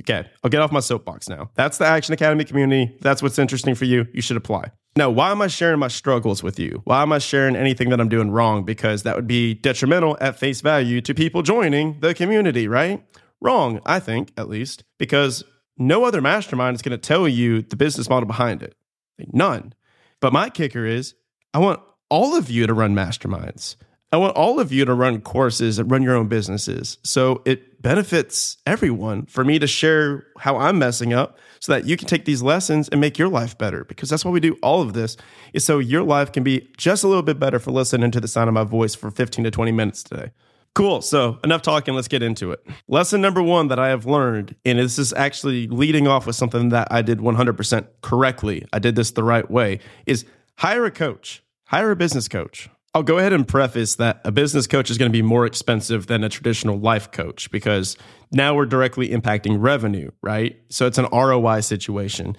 Okay, 0.00 0.28
I'll 0.42 0.50
get 0.50 0.60
off 0.60 0.72
my 0.72 0.80
soapbox 0.80 1.28
now. 1.28 1.50
That's 1.54 1.78
the 1.78 1.86
Action 1.86 2.14
Academy 2.14 2.44
community. 2.44 2.96
That's 3.00 3.22
what's 3.22 3.38
interesting 3.38 3.74
for 3.74 3.86
you. 3.86 4.06
You 4.12 4.22
should 4.22 4.36
apply. 4.36 4.70
Now, 4.96 5.08
why 5.08 5.30
am 5.30 5.40
I 5.40 5.46
sharing 5.46 5.78
my 5.78 5.88
struggles 5.88 6.42
with 6.42 6.58
you? 6.58 6.82
Why 6.84 7.02
am 7.02 7.12
I 7.12 7.18
sharing 7.18 7.54
anything 7.54 7.90
that 7.90 8.00
I'm 8.00 8.08
doing 8.08 8.30
wrong? 8.30 8.64
Because 8.64 9.04
that 9.04 9.14
would 9.14 9.28
be 9.28 9.54
detrimental 9.54 10.16
at 10.20 10.38
face 10.38 10.60
value 10.60 11.00
to 11.02 11.14
people 11.14 11.42
joining 11.42 12.00
the 12.00 12.12
community, 12.12 12.66
right? 12.66 13.04
Wrong, 13.40 13.80
I 13.86 14.00
think, 14.00 14.32
at 14.36 14.48
least, 14.48 14.82
because 14.98 15.44
no 15.78 16.04
other 16.04 16.20
mastermind 16.20 16.74
is 16.74 16.82
going 16.82 16.98
to 16.98 16.98
tell 16.98 17.28
you 17.28 17.62
the 17.62 17.76
business 17.76 18.10
model 18.10 18.26
behind 18.26 18.62
it. 18.62 18.74
None. 19.32 19.74
But 20.20 20.32
my 20.32 20.50
kicker 20.50 20.84
is 20.84 21.14
I 21.54 21.58
want 21.58 21.80
all 22.08 22.36
of 22.36 22.50
you 22.50 22.66
to 22.66 22.74
run 22.74 22.94
masterminds. 22.94 23.76
I 24.12 24.16
want 24.16 24.36
all 24.36 24.58
of 24.58 24.72
you 24.72 24.84
to 24.84 24.94
run 24.94 25.20
courses 25.20 25.78
and 25.78 25.88
run 25.88 26.02
your 26.02 26.16
own 26.16 26.26
businesses. 26.26 26.98
So 27.04 27.42
it 27.44 27.80
benefits 27.80 28.56
everyone 28.66 29.26
for 29.26 29.44
me 29.44 29.60
to 29.60 29.68
share 29.68 30.26
how 30.38 30.56
I'm 30.56 30.80
messing 30.80 31.12
up 31.12 31.38
so 31.60 31.72
that 31.72 31.86
you 31.86 31.96
can 31.96 32.08
take 32.08 32.24
these 32.24 32.42
lessons 32.42 32.88
and 32.88 33.00
make 33.00 33.18
your 33.18 33.28
life 33.28 33.56
better 33.56 33.84
because 33.84 34.10
that's 34.10 34.24
why 34.24 34.32
we 34.32 34.40
do 34.40 34.56
all 34.62 34.82
of 34.82 34.94
this 34.94 35.16
is 35.52 35.64
so 35.64 35.78
your 35.78 36.02
life 36.02 36.32
can 36.32 36.42
be 36.42 36.68
just 36.76 37.04
a 37.04 37.08
little 37.08 37.22
bit 37.22 37.38
better 37.38 37.60
for 37.60 37.70
listening 37.70 38.10
to 38.10 38.20
the 38.20 38.26
sound 38.26 38.48
of 38.48 38.54
my 38.54 38.64
voice 38.64 38.96
for 38.96 39.12
15 39.12 39.44
to 39.44 39.50
20 39.50 39.70
minutes 39.70 40.02
today. 40.02 40.32
Cool. 40.74 41.02
So 41.02 41.38
enough 41.44 41.62
talking. 41.62 41.94
Let's 41.94 42.08
get 42.08 42.22
into 42.22 42.50
it. 42.52 42.64
Lesson 42.88 43.20
number 43.20 43.42
one 43.42 43.68
that 43.68 43.78
I 43.78 43.88
have 43.88 44.06
learned, 44.06 44.56
and 44.64 44.78
this 44.78 44.98
is 44.98 45.12
actually 45.12 45.68
leading 45.68 46.08
off 46.08 46.26
with 46.26 46.36
something 46.36 46.70
that 46.70 46.88
I 46.90 47.02
did 47.02 47.18
100% 47.18 47.86
correctly. 48.02 48.66
I 48.72 48.78
did 48.78 48.96
this 48.96 49.12
the 49.12 49.24
right 49.24 49.48
way 49.48 49.80
is 50.06 50.24
hire 50.58 50.84
a 50.84 50.90
coach, 50.90 51.42
hire 51.66 51.90
a 51.92 51.96
business 51.96 52.28
coach. 52.28 52.68
I'll 52.92 53.04
go 53.04 53.18
ahead 53.18 53.32
and 53.32 53.46
preface 53.46 53.94
that 53.96 54.20
a 54.24 54.32
business 54.32 54.66
coach 54.66 54.90
is 54.90 54.98
going 54.98 55.10
to 55.10 55.16
be 55.16 55.22
more 55.22 55.46
expensive 55.46 56.08
than 56.08 56.24
a 56.24 56.28
traditional 56.28 56.78
life 56.78 57.12
coach 57.12 57.50
because 57.52 57.96
now 58.32 58.54
we're 58.54 58.66
directly 58.66 59.10
impacting 59.10 59.58
revenue, 59.60 60.10
right? 60.22 60.60
So 60.70 60.86
it's 60.86 60.98
an 60.98 61.06
ROI 61.12 61.60
situation. 61.60 62.36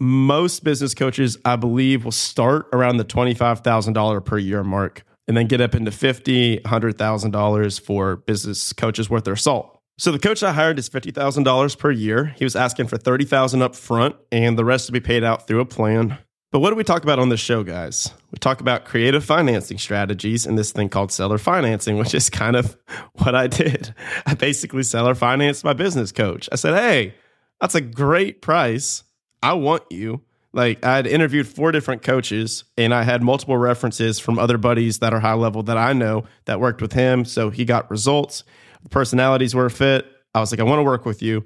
Most 0.00 0.64
business 0.64 0.92
coaches, 0.92 1.38
I 1.44 1.54
believe, 1.54 2.04
will 2.04 2.12
start 2.12 2.68
around 2.72 2.96
the 2.96 3.04
$25,000 3.04 4.24
per 4.24 4.38
year 4.38 4.64
mark 4.64 5.04
and 5.28 5.36
then 5.36 5.46
get 5.46 5.60
up 5.60 5.74
into 5.74 5.90
fifty, 5.90 6.60
hundred 6.62 6.98
thousand 6.98 7.32
dollars 7.32 7.78
for 7.78 8.16
business 8.16 8.72
coaches 8.72 9.10
worth 9.10 9.24
their 9.24 9.36
salt. 9.36 9.80
So 9.98 10.12
the 10.12 10.18
coach 10.18 10.42
I 10.42 10.52
hired 10.52 10.78
is 10.78 10.88
fifty 10.88 11.10
thousand 11.10 11.44
dollars 11.44 11.74
per 11.74 11.90
year. 11.90 12.34
He 12.36 12.44
was 12.44 12.56
asking 12.56 12.86
for 12.88 12.96
thirty 12.96 13.24
thousand 13.24 13.62
up 13.62 13.74
front, 13.74 14.16
and 14.30 14.58
the 14.58 14.64
rest 14.64 14.86
to 14.86 14.92
be 14.92 15.00
paid 15.00 15.24
out 15.24 15.46
through 15.46 15.60
a 15.60 15.66
plan. 15.66 16.18
But 16.52 16.60
what 16.60 16.70
do 16.70 16.76
we 16.76 16.84
talk 16.84 17.02
about 17.02 17.18
on 17.18 17.28
this 17.28 17.40
show, 17.40 17.64
guys? 17.64 18.12
We 18.36 18.38
talk 18.38 18.60
about 18.60 18.84
creative 18.84 19.24
financing 19.24 19.78
strategies 19.78 20.44
and 20.44 20.58
this 20.58 20.70
thing 20.70 20.90
called 20.90 21.10
seller 21.10 21.38
financing, 21.38 21.96
which 21.96 22.12
is 22.12 22.28
kind 22.28 22.54
of 22.54 22.76
what 23.14 23.34
I 23.34 23.46
did. 23.46 23.94
I 24.26 24.34
basically 24.34 24.82
seller 24.82 25.14
financed 25.14 25.64
my 25.64 25.72
business 25.72 26.12
coach. 26.12 26.46
I 26.52 26.56
said, 26.56 26.74
"Hey, 26.74 27.14
that's 27.62 27.74
a 27.74 27.80
great 27.80 28.42
price. 28.42 29.04
I 29.42 29.54
want 29.54 29.84
you." 29.90 30.20
like 30.52 30.84
I'd 30.84 31.06
interviewed 31.06 31.46
four 31.46 31.72
different 31.72 32.02
coaches 32.02 32.64
and 32.76 32.92
I 32.92 33.04
had 33.04 33.22
multiple 33.22 33.56
references 33.56 34.18
from 34.18 34.38
other 34.38 34.58
buddies 34.58 34.98
that 34.98 35.14
are 35.14 35.20
high 35.20 35.34
level 35.34 35.62
that 35.64 35.78
I 35.78 35.94
know 35.94 36.24
that 36.44 36.60
worked 36.60 36.82
with 36.82 36.92
him. 36.92 37.24
So 37.24 37.48
he 37.50 37.64
got 37.64 37.90
results. 37.90 38.42
The 38.82 38.88
personalities 38.88 39.54
were 39.54 39.66
a 39.66 39.70
fit. 39.70 40.06
I 40.34 40.40
was 40.40 40.52
like, 40.52 40.60
I 40.60 40.62
want 40.62 40.78
to 40.78 40.82
work 40.82 41.04
with 41.06 41.22
you. 41.22 41.44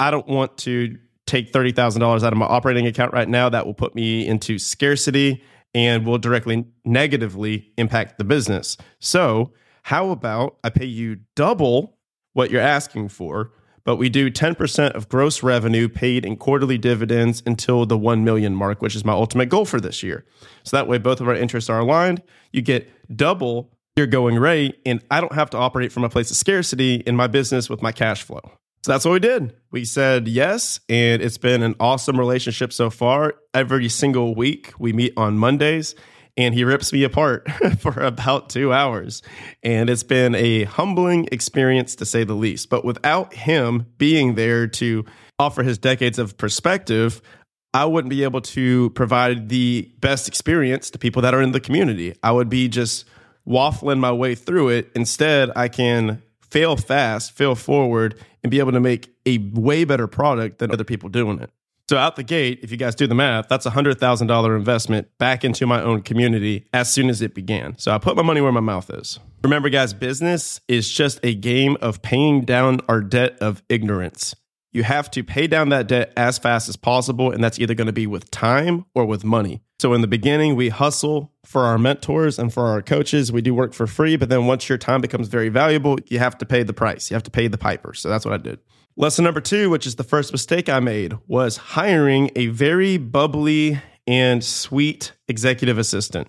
I 0.00 0.10
don't 0.10 0.26
want 0.26 0.56
to 0.58 0.98
take 1.26 1.52
$30,000 1.52 2.22
out 2.22 2.32
of 2.32 2.38
my 2.38 2.46
operating 2.46 2.86
account 2.86 3.12
right 3.12 3.28
now. 3.28 3.50
That 3.50 3.66
will 3.66 3.74
put 3.74 3.94
me 3.94 4.26
into 4.26 4.58
scarcity 4.58 5.42
and 5.74 6.06
will 6.06 6.18
directly 6.18 6.64
negatively 6.84 7.72
impact 7.78 8.18
the 8.18 8.24
business. 8.24 8.76
So, 8.98 9.52
how 9.84 10.10
about 10.10 10.58
I 10.62 10.70
pay 10.70 10.84
you 10.84 11.18
double 11.34 11.98
what 12.34 12.50
you're 12.50 12.60
asking 12.60 13.08
for 13.08 13.52
but 13.84 13.96
we 13.96 14.08
do 14.08 14.30
10% 14.30 14.92
of 14.92 15.08
gross 15.08 15.42
revenue 15.42 15.88
paid 15.88 16.24
in 16.24 16.36
quarterly 16.36 16.78
dividends 16.78 17.42
until 17.46 17.84
the 17.84 17.98
1 17.98 18.24
million 18.24 18.54
mark, 18.54 18.80
which 18.80 18.94
is 18.94 19.04
my 19.04 19.12
ultimate 19.12 19.48
goal 19.48 19.64
for 19.64 19.80
this 19.80 20.02
year. 20.02 20.24
So 20.62 20.76
that 20.76 20.86
way 20.86 20.98
both 20.98 21.20
of 21.20 21.28
our 21.28 21.34
interests 21.34 21.68
are 21.68 21.80
aligned. 21.80 22.22
You 22.52 22.62
get 22.62 22.88
double 23.14 23.70
your 23.96 24.06
going 24.06 24.38
rate, 24.38 24.78
and 24.86 25.02
I 25.10 25.20
don't 25.20 25.34
have 25.34 25.50
to 25.50 25.58
operate 25.58 25.92
from 25.92 26.04
a 26.04 26.08
place 26.08 26.30
of 26.30 26.36
scarcity 26.36 26.96
in 27.06 27.16
my 27.16 27.26
business 27.26 27.68
with 27.68 27.82
my 27.82 27.92
cash 27.92 28.22
flow. 28.22 28.52
So 28.84 28.90
that's 28.90 29.04
what 29.04 29.12
we 29.12 29.20
did. 29.20 29.54
We 29.70 29.84
said 29.84 30.26
yes, 30.26 30.80
and 30.88 31.22
it's 31.22 31.38
been 31.38 31.62
an 31.62 31.76
awesome 31.78 32.18
relationship 32.18 32.72
so 32.72 32.90
far. 32.90 33.34
Every 33.54 33.88
single 33.88 34.34
week, 34.34 34.72
we 34.78 34.92
meet 34.92 35.12
on 35.16 35.38
Mondays 35.38 35.94
and 36.36 36.54
he 36.54 36.64
rips 36.64 36.92
me 36.92 37.04
apart 37.04 37.48
for 37.78 37.92
about 38.00 38.48
two 38.48 38.72
hours. 38.72 39.22
And 39.62 39.90
it's 39.90 40.02
been 40.02 40.34
a 40.34 40.64
humbling 40.64 41.28
experience 41.30 41.94
to 41.96 42.06
say 42.06 42.24
the 42.24 42.34
least. 42.34 42.70
But 42.70 42.84
without 42.84 43.34
him 43.34 43.86
being 43.98 44.34
there 44.34 44.66
to 44.66 45.04
offer 45.38 45.62
his 45.62 45.78
decades 45.78 46.18
of 46.18 46.36
perspective, 46.36 47.20
I 47.74 47.84
wouldn't 47.84 48.10
be 48.10 48.24
able 48.24 48.40
to 48.40 48.90
provide 48.90 49.48
the 49.48 49.92
best 50.00 50.28
experience 50.28 50.90
to 50.90 50.98
people 50.98 51.22
that 51.22 51.34
are 51.34 51.42
in 51.42 51.52
the 51.52 51.60
community. 51.60 52.14
I 52.22 52.32
would 52.32 52.48
be 52.48 52.68
just 52.68 53.04
waffling 53.46 53.98
my 53.98 54.12
way 54.12 54.34
through 54.34 54.70
it. 54.70 54.90
Instead, 54.94 55.50
I 55.56 55.68
can 55.68 56.22
fail 56.52 56.76
fast, 56.76 57.32
fail 57.32 57.54
forward, 57.54 58.14
and 58.42 58.50
be 58.50 58.58
able 58.58 58.72
to 58.72 58.80
make 58.80 59.14
a 59.24 59.38
way 59.54 59.84
better 59.84 60.06
product 60.06 60.58
than 60.58 60.70
other 60.70 60.84
people 60.84 61.08
doing 61.08 61.40
it. 61.40 61.50
So 61.88 61.96
out 61.96 62.16
the 62.16 62.22
gate, 62.22 62.60
if 62.62 62.70
you 62.70 62.76
guys 62.76 62.94
do 62.94 63.06
the 63.06 63.14
math, 63.14 63.48
that's 63.48 63.66
a 63.66 63.70
hundred 63.70 63.98
thousand 63.98 64.26
dollar 64.26 64.54
investment 64.56 65.08
back 65.18 65.44
into 65.44 65.66
my 65.66 65.82
own 65.82 66.02
community 66.02 66.66
as 66.72 66.92
soon 66.92 67.10
as 67.10 67.20
it 67.22 67.34
began. 67.34 67.76
So 67.78 67.92
I 67.92 67.98
put 67.98 68.16
my 68.16 68.22
money 68.22 68.40
where 68.40 68.52
my 68.52 68.60
mouth 68.60 68.88
is. 68.90 69.18
Remember, 69.42 69.68
guys, 69.68 69.92
business 69.92 70.60
is 70.68 70.90
just 70.90 71.18
a 71.22 71.34
game 71.34 71.76
of 71.80 72.02
paying 72.02 72.44
down 72.44 72.80
our 72.88 73.00
debt 73.00 73.36
of 73.40 73.62
ignorance. 73.68 74.34
You 74.72 74.84
have 74.84 75.10
to 75.12 75.22
pay 75.22 75.46
down 75.46 75.68
that 75.68 75.86
debt 75.86 76.12
as 76.16 76.38
fast 76.38 76.68
as 76.68 76.76
possible, 76.76 77.30
and 77.30 77.44
that's 77.44 77.58
either 77.58 77.74
going 77.74 77.86
to 77.86 77.92
be 77.92 78.06
with 78.06 78.30
time 78.30 78.86
or 78.94 79.04
with 79.04 79.22
money. 79.22 79.62
So 79.78 79.92
in 79.92 80.00
the 80.00 80.06
beginning, 80.06 80.56
we 80.56 80.70
hustle 80.70 81.32
for 81.44 81.64
our 81.64 81.76
mentors 81.76 82.38
and 82.38 82.52
for 82.52 82.66
our 82.66 82.80
coaches. 82.80 83.30
We 83.30 83.42
do 83.42 83.54
work 83.54 83.74
for 83.74 83.86
free, 83.86 84.16
but 84.16 84.28
then 84.28 84.46
once 84.46 84.68
your 84.68 84.78
time 84.78 85.00
becomes 85.00 85.28
very 85.28 85.50
valuable, 85.50 85.98
you 86.06 86.18
have 86.20 86.38
to 86.38 86.46
pay 86.46 86.62
the 86.62 86.72
price. 86.72 87.10
You 87.10 87.14
have 87.14 87.22
to 87.24 87.30
pay 87.30 87.48
the 87.48 87.58
piper. 87.58 87.92
So 87.92 88.08
that's 88.08 88.24
what 88.24 88.32
I 88.32 88.38
did. 88.38 88.60
Lesson 88.96 89.24
number 89.24 89.40
two, 89.40 89.70
which 89.70 89.86
is 89.86 89.96
the 89.96 90.04
first 90.04 90.32
mistake 90.32 90.68
I 90.68 90.80
made, 90.80 91.18
was 91.26 91.56
hiring 91.56 92.30
a 92.36 92.46
very 92.46 92.96
bubbly 92.96 93.80
and 94.06 94.42
sweet 94.42 95.12
executive 95.28 95.78
assistant. 95.78 96.28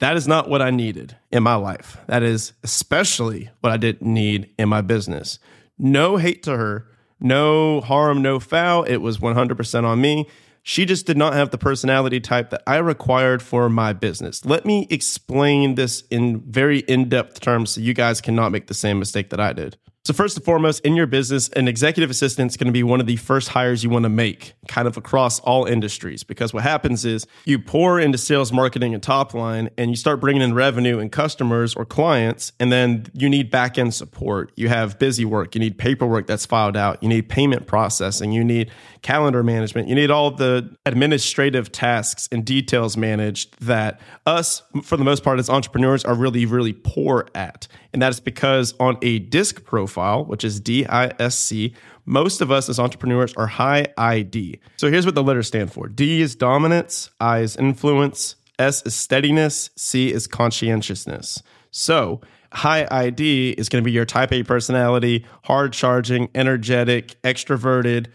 That 0.00 0.16
is 0.16 0.28
not 0.28 0.48
what 0.48 0.62
I 0.62 0.70
needed 0.70 1.16
in 1.30 1.42
my 1.42 1.56
life. 1.56 1.98
That 2.06 2.22
is 2.22 2.52
especially 2.62 3.50
what 3.60 3.72
I 3.72 3.76
didn't 3.76 4.12
need 4.12 4.54
in 4.58 4.68
my 4.68 4.80
business. 4.80 5.38
No 5.78 6.16
hate 6.16 6.42
to 6.44 6.56
her, 6.56 6.86
no 7.20 7.80
harm, 7.80 8.22
no 8.22 8.40
foul. 8.40 8.84
It 8.84 8.98
was 8.98 9.18
100% 9.18 9.84
on 9.84 10.00
me. 10.00 10.26
She 10.62 10.84
just 10.84 11.06
did 11.06 11.16
not 11.16 11.32
have 11.32 11.50
the 11.50 11.58
personality 11.58 12.20
type 12.20 12.50
that 12.50 12.62
I 12.66 12.76
required 12.76 13.42
for 13.42 13.68
my 13.70 13.92
business. 13.92 14.44
Let 14.44 14.66
me 14.66 14.86
explain 14.90 15.76
this 15.76 16.02
in 16.10 16.40
very 16.40 16.80
in 16.80 17.08
depth 17.08 17.40
terms 17.40 17.70
so 17.70 17.80
you 17.80 17.94
guys 17.94 18.20
cannot 18.20 18.52
make 18.52 18.66
the 18.66 18.74
same 18.74 18.98
mistake 18.98 19.30
that 19.30 19.40
I 19.40 19.52
did. 19.52 19.78
So, 20.04 20.14
first 20.14 20.38
and 20.38 20.44
foremost, 20.44 20.82
in 20.86 20.96
your 20.96 21.06
business, 21.06 21.50
an 21.50 21.68
executive 21.68 22.08
assistant 22.08 22.50
is 22.50 22.56
going 22.56 22.68
to 22.68 22.72
be 22.72 22.82
one 22.82 22.98
of 22.98 23.06
the 23.06 23.16
first 23.16 23.48
hires 23.48 23.84
you 23.84 23.90
want 23.90 24.04
to 24.04 24.08
make, 24.08 24.54
kind 24.66 24.88
of 24.88 24.96
across 24.96 25.38
all 25.40 25.66
industries. 25.66 26.22
Because 26.22 26.54
what 26.54 26.62
happens 26.62 27.04
is 27.04 27.26
you 27.44 27.58
pour 27.58 28.00
into 28.00 28.16
sales, 28.16 28.50
marketing, 28.50 28.94
and 28.94 29.02
top 29.02 29.34
line, 29.34 29.68
and 29.76 29.90
you 29.90 29.96
start 29.96 30.20
bringing 30.20 30.40
in 30.40 30.54
revenue 30.54 30.98
and 30.98 31.12
customers 31.12 31.74
or 31.74 31.84
clients, 31.84 32.52
and 32.58 32.72
then 32.72 33.06
you 33.12 33.28
need 33.28 33.50
back 33.50 33.76
end 33.76 33.92
support. 33.92 34.50
You 34.56 34.68
have 34.68 34.98
busy 34.98 35.26
work, 35.26 35.54
you 35.54 35.58
need 35.58 35.76
paperwork 35.76 36.26
that's 36.26 36.46
filed 36.46 36.76
out, 36.76 37.02
you 37.02 37.08
need 37.10 37.28
payment 37.28 37.66
processing, 37.66 38.32
you 38.32 38.44
need 38.44 38.70
calendar 39.02 39.42
management, 39.42 39.88
you 39.88 39.94
need 39.94 40.10
all 40.10 40.30
the 40.30 40.74
administrative 40.86 41.70
tasks 41.70 42.30
and 42.32 42.46
details 42.46 42.96
managed 42.96 43.60
that 43.60 44.00
us, 44.24 44.62
for 44.82 44.96
the 44.96 45.04
most 45.04 45.22
part, 45.22 45.38
as 45.38 45.50
entrepreneurs, 45.50 46.02
are 46.04 46.14
really, 46.14 46.46
really 46.46 46.72
poor 46.72 47.28
at. 47.34 47.68
And 47.98 48.02
that 48.04 48.10
is 48.10 48.20
because 48.20 48.74
on 48.78 48.96
a 49.02 49.18
disc 49.18 49.64
profile, 49.64 50.24
which 50.24 50.44
is 50.44 50.60
D 50.60 50.86
I 50.86 51.10
S 51.18 51.36
C, 51.36 51.74
most 52.06 52.40
of 52.40 52.52
us 52.52 52.68
as 52.68 52.78
entrepreneurs 52.78 53.34
are 53.34 53.48
high 53.48 53.88
ID. 53.98 54.60
So 54.76 54.88
here's 54.88 55.04
what 55.04 55.16
the 55.16 55.22
letters 55.24 55.48
stand 55.48 55.72
for 55.72 55.88
D 55.88 56.20
is 56.20 56.36
dominance, 56.36 57.10
I 57.18 57.40
is 57.40 57.56
influence, 57.56 58.36
S 58.56 58.86
is 58.86 58.94
steadiness, 58.94 59.70
C 59.74 60.12
is 60.12 60.28
conscientiousness. 60.28 61.42
So 61.72 62.20
high 62.52 62.86
ID 62.88 63.56
is 63.58 63.68
going 63.68 63.82
to 63.82 63.84
be 63.84 63.90
your 63.90 64.04
type 64.04 64.32
A 64.32 64.44
personality, 64.44 65.26
hard 65.42 65.72
charging, 65.72 66.28
energetic, 66.36 67.20
extroverted, 67.22 68.06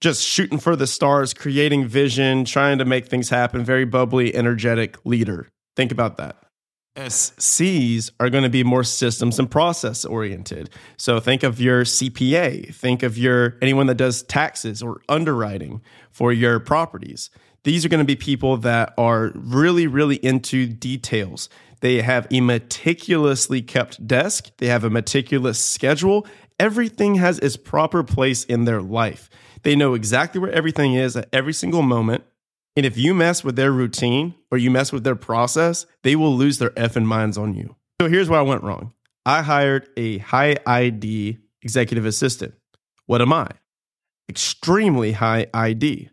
just 0.00 0.26
shooting 0.26 0.58
for 0.58 0.74
the 0.74 0.88
stars, 0.88 1.32
creating 1.32 1.86
vision, 1.86 2.44
trying 2.44 2.78
to 2.78 2.84
make 2.84 3.06
things 3.06 3.28
happen, 3.28 3.64
very 3.64 3.84
bubbly, 3.84 4.34
energetic 4.34 4.96
leader. 5.06 5.46
Think 5.76 5.92
about 5.92 6.16
that. 6.16 6.43
SCs 6.96 8.10
are 8.20 8.30
going 8.30 8.44
to 8.44 8.50
be 8.50 8.62
more 8.62 8.84
systems 8.84 9.38
and 9.38 9.50
process 9.50 10.04
oriented. 10.04 10.70
So 10.96 11.18
think 11.18 11.42
of 11.42 11.60
your 11.60 11.82
CPA, 11.82 12.72
think 12.74 13.02
of 13.02 13.18
your 13.18 13.56
anyone 13.60 13.86
that 13.88 13.96
does 13.96 14.22
taxes 14.22 14.82
or 14.82 15.02
underwriting 15.08 15.82
for 16.10 16.32
your 16.32 16.60
properties. 16.60 17.30
These 17.64 17.84
are 17.84 17.88
going 17.88 17.98
to 17.98 18.04
be 18.04 18.16
people 18.16 18.58
that 18.58 18.94
are 18.96 19.32
really 19.34 19.86
really 19.86 20.16
into 20.16 20.66
details. 20.66 21.48
They 21.80 22.00
have 22.00 22.26
a 22.30 22.40
meticulously 22.40 23.60
kept 23.60 24.06
desk, 24.06 24.50
they 24.58 24.66
have 24.66 24.84
a 24.84 24.90
meticulous 24.90 25.62
schedule. 25.62 26.26
Everything 26.60 27.16
has 27.16 27.40
its 27.40 27.56
proper 27.56 28.04
place 28.04 28.44
in 28.44 28.64
their 28.64 28.80
life. 28.80 29.28
They 29.64 29.74
know 29.74 29.94
exactly 29.94 30.40
where 30.40 30.52
everything 30.52 30.94
is 30.94 31.16
at 31.16 31.28
every 31.32 31.52
single 31.52 31.82
moment 31.82 32.22
and 32.76 32.84
if 32.84 32.96
you 32.96 33.14
mess 33.14 33.44
with 33.44 33.56
their 33.56 33.72
routine 33.72 34.34
or 34.50 34.58
you 34.58 34.70
mess 34.70 34.92
with 34.92 35.04
their 35.04 35.16
process, 35.16 35.86
they 36.02 36.16
will 36.16 36.34
lose 36.34 36.58
their 36.58 36.70
effing 36.70 37.04
minds 37.04 37.38
on 37.38 37.54
you. 37.54 37.76
So 38.00 38.08
here's 38.08 38.28
where 38.28 38.40
I 38.40 38.42
went 38.42 38.64
wrong. 38.64 38.92
I 39.24 39.42
hired 39.42 39.88
a 39.96 40.18
high 40.18 40.56
ID 40.66 41.38
executive 41.62 42.04
assistant. 42.04 42.54
What 43.06 43.22
am 43.22 43.32
I? 43.32 43.48
Extremely 44.28 45.12
high 45.12 45.46
ID. 45.54 46.10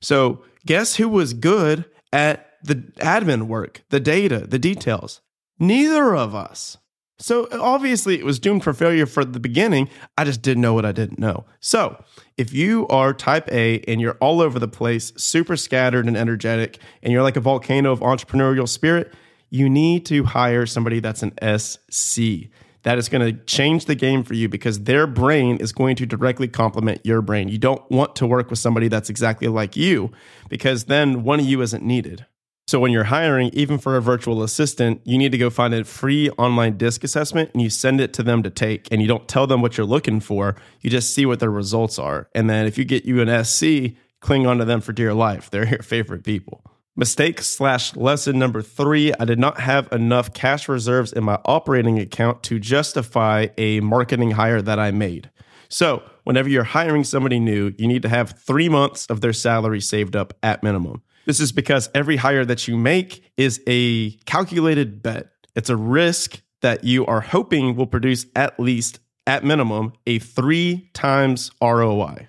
So 0.00 0.44
guess 0.64 0.96
who 0.96 1.08
was 1.08 1.34
good 1.34 1.84
at 2.12 2.52
the 2.62 2.76
admin 2.98 3.44
work, 3.44 3.82
the 3.90 4.00
data, 4.00 4.46
the 4.46 4.58
details? 4.58 5.20
Neither 5.58 6.14
of 6.14 6.34
us. 6.34 6.78
So 7.18 7.46
obviously 7.52 8.18
it 8.18 8.24
was 8.24 8.38
doomed 8.38 8.64
for 8.64 8.72
failure 8.72 9.06
for 9.06 9.24
the 9.24 9.38
beginning. 9.38 9.88
I 10.18 10.24
just 10.24 10.42
didn't 10.42 10.62
know 10.62 10.74
what 10.74 10.84
I 10.84 10.92
didn't 10.92 11.18
know. 11.18 11.44
So 11.60 12.02
if 12.36 12.52
you 12.52 12.88
are 12.88 13.14
type 13.14 13.48
A 13.52 13.80
and 13.80 14.00
you're 14.00 14.16
all 14.20 14.40
over 14.40 14.58
the 14.58 14.68
place, 14.68 15.12
super 15.16 15.56
scattered 15.56 16.06
and 16.06 16.16
energetic, 16.16 16.78
and 17.02 17.12
you're 17.12 17.22
like 17.22 17.36
a 17.36 17.40
volcano 17.40 17.92
of 17.92 18.00
entrepreneurial 18.00 18.68
spirit, 18.68 19.14
you 19.50 19.70
need 19.70 20.04
to 20.06 20.24
hire 20.24 20.66
somebody 20.66 20.98
that's 20.98 21.22
an 21.22 21.32
SC. 21.40 22.50
That 22.82 22.98
is 22.98 23.08
going 23.08 23.24
to 23.24 23.44
change 23.44 23.86
the 23.86 23.94
game 23.94 24.24
for 24.24 24.34
you 24.34 24.48
because 24.48 24.80
their 24.82 25.06
brain 25.06 25.56
is 25.56 25.72
going 25.72 25.96
to 25.96 26.06
directly 26.06 26.48
complement 26.48 27.00
your 27.04 27.22
brain. 27.22 27.48
You 27.48 27.56
don't 27.56 27.88
want 27.90 28.16
to 28.16 28.26
work 28.26 28.50
with 28.50 28.58
somebody 28.58 28.88
that's 28.88 29.08
exactly 29.08 29.48
like 29.48 29.74
you 29.76 30.10
because 30.50 30.84
then 30.84 31.22
one 31.22 31.40
of 31.40 31.46
you 31.46 31.62
isn't 31.62 31.82
needed. 31.82 32.26
So 32.66 32.80
when 32.80 32.92
you're 32.92 33.04
hiring, 33.04 33.50
even 33.52 33.76
for 33.76 33.96
a 33.96 34.00
virtual 34.00 34.42
assistant, 34.42 35.02
you 35.04 35.18
need 35.18 35.32
to 35.32 35.38
go 35.38 35.50
find 35.50 35.74
a 35.74 35.84
free 35.84 36.30
online 36.30 36.78
disc 36.78 37.04
assessment 37.04 37.50
and 37.52 37.60
you 37.60 37.68
send 37.68 38.00
it 38.00 38.14
to 38.14 38.22
them 38.22 38.42
to 38.42 38.48
take. 38.48 38.88
And 38.90 39.02
you 39.02 39.08
don't 39.08 39.28
tell 39.28 39.46
them 39.46 39.60
what 39.60 39.76
you're 39.76 39.86
looking 39.86 40.18
for. 40.20 40.56
You 40.80 40.88
just 40.88 41.12
see 41.12 41.26
what 41.26 41.40
their 41.40 41.50
results 41.50 41.98
are. 41.98 42.30
And 42.34 42.48
then 42.48 42.66
if 42.66 42.78
you 42.78 42.86
get 42.86 43.04
you 43.04 43.20
an 43.20 43.44
SC, 43.44 43.96
cling 44.20 44.46
onto 44.46 44.64
them 44.64 44.80
for 44.80 44.94
dear 44.94 45.12
life. 45.12 45.50
They're 45.50 45.68
your 45.68 45.82
favorite 45.82 46.24
people. 46.24 46.64
Mistake 46.96 47.42
slash 47.42 47.94
lesson 47.96 48.38
number 48.38 48.62
three 48.62 49.12
I 49.20 49.24
did 49.26 49.38
not 49.38 49.60
have 49.60 49.92
enough 49.92 50.32
cash 50.32 50.68
reserves 50.68 51.12
in 51.12 51.24
my 51.24 51.40
operating 51.44 51.98
account 51.98 52.42
to 52.44 52.58
justify 52.58 53.48
a 53.58 53.80
marketing 53.80 54.30
hire 54.30 54.62
that 54.62 54.78
I 54.78 54.90
made. 54.90 55.30
So, 55.68 56.02
whenever 56.22 56.48
you're 56.48 56.62
hiring 56.62 57.02
somebody 57.02 57.40
new, 57.40 57.74
you 57.76 57.88
need 57.88 58.02
to 58.02 58.08
have 58.08 58.38
three 58.38 58.68
months 58.68 59.06
of 59.06 59.20
their 59.22 59.32
salary 59.32 59.80
saved 59.80 60.14
up 60.14 60.34
at 60.42 60.62
minimum. 60.62 61.02
This 61.26 61.40
is 61.40 61.52
because 61.52 61.88
every 61.94 62.16
hire 62.16 62.44
that 62.44 62.68
you 62.68 62.76
make 62.76 63.30
is 63.36 63.60
a 63.66 64.10
calculated 64.26 65.02
bet. 65.02 65.28
It's 65.54 65.70
a 65.70 65.76
risk 65.76 66.42
that 66.62 66.84
you 66.84 67.06
are 67.06 67.20
hoping 67.20 67.76
will 67.76 67.86
produce 67.86 68.26
at 68.34 68.58
least, 68.58 68.98
at 69.26 69.44
minimum, 69.44 69.92
a 70.06 70.18
three 70.18 70.90
times 70.92 71.50
ROI. 71.62 72.28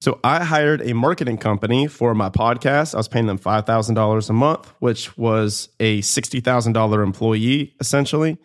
So 0.00 0.20
I 0.22 0.44
hired 0.44 0.82
a 0.82 0.94
marketing 0.94 1.38
company 1.38 1.86
for 1.86 2.14
my 2.14 2.28
podcast. 2.28 2.94
I 2.94 2.98
was 2.98 3.08
paying 3.08 3.26
them 3.26 3.38
$5,000 3.38 4.30
a 4.30 4.32
month, 4.32 4.72
which 4.78 5.16
was 5.16 5.68
a 5.80 6.00
$60,000 6.00 7.02
employee 7.02 7.74
essentially 7.80 8.38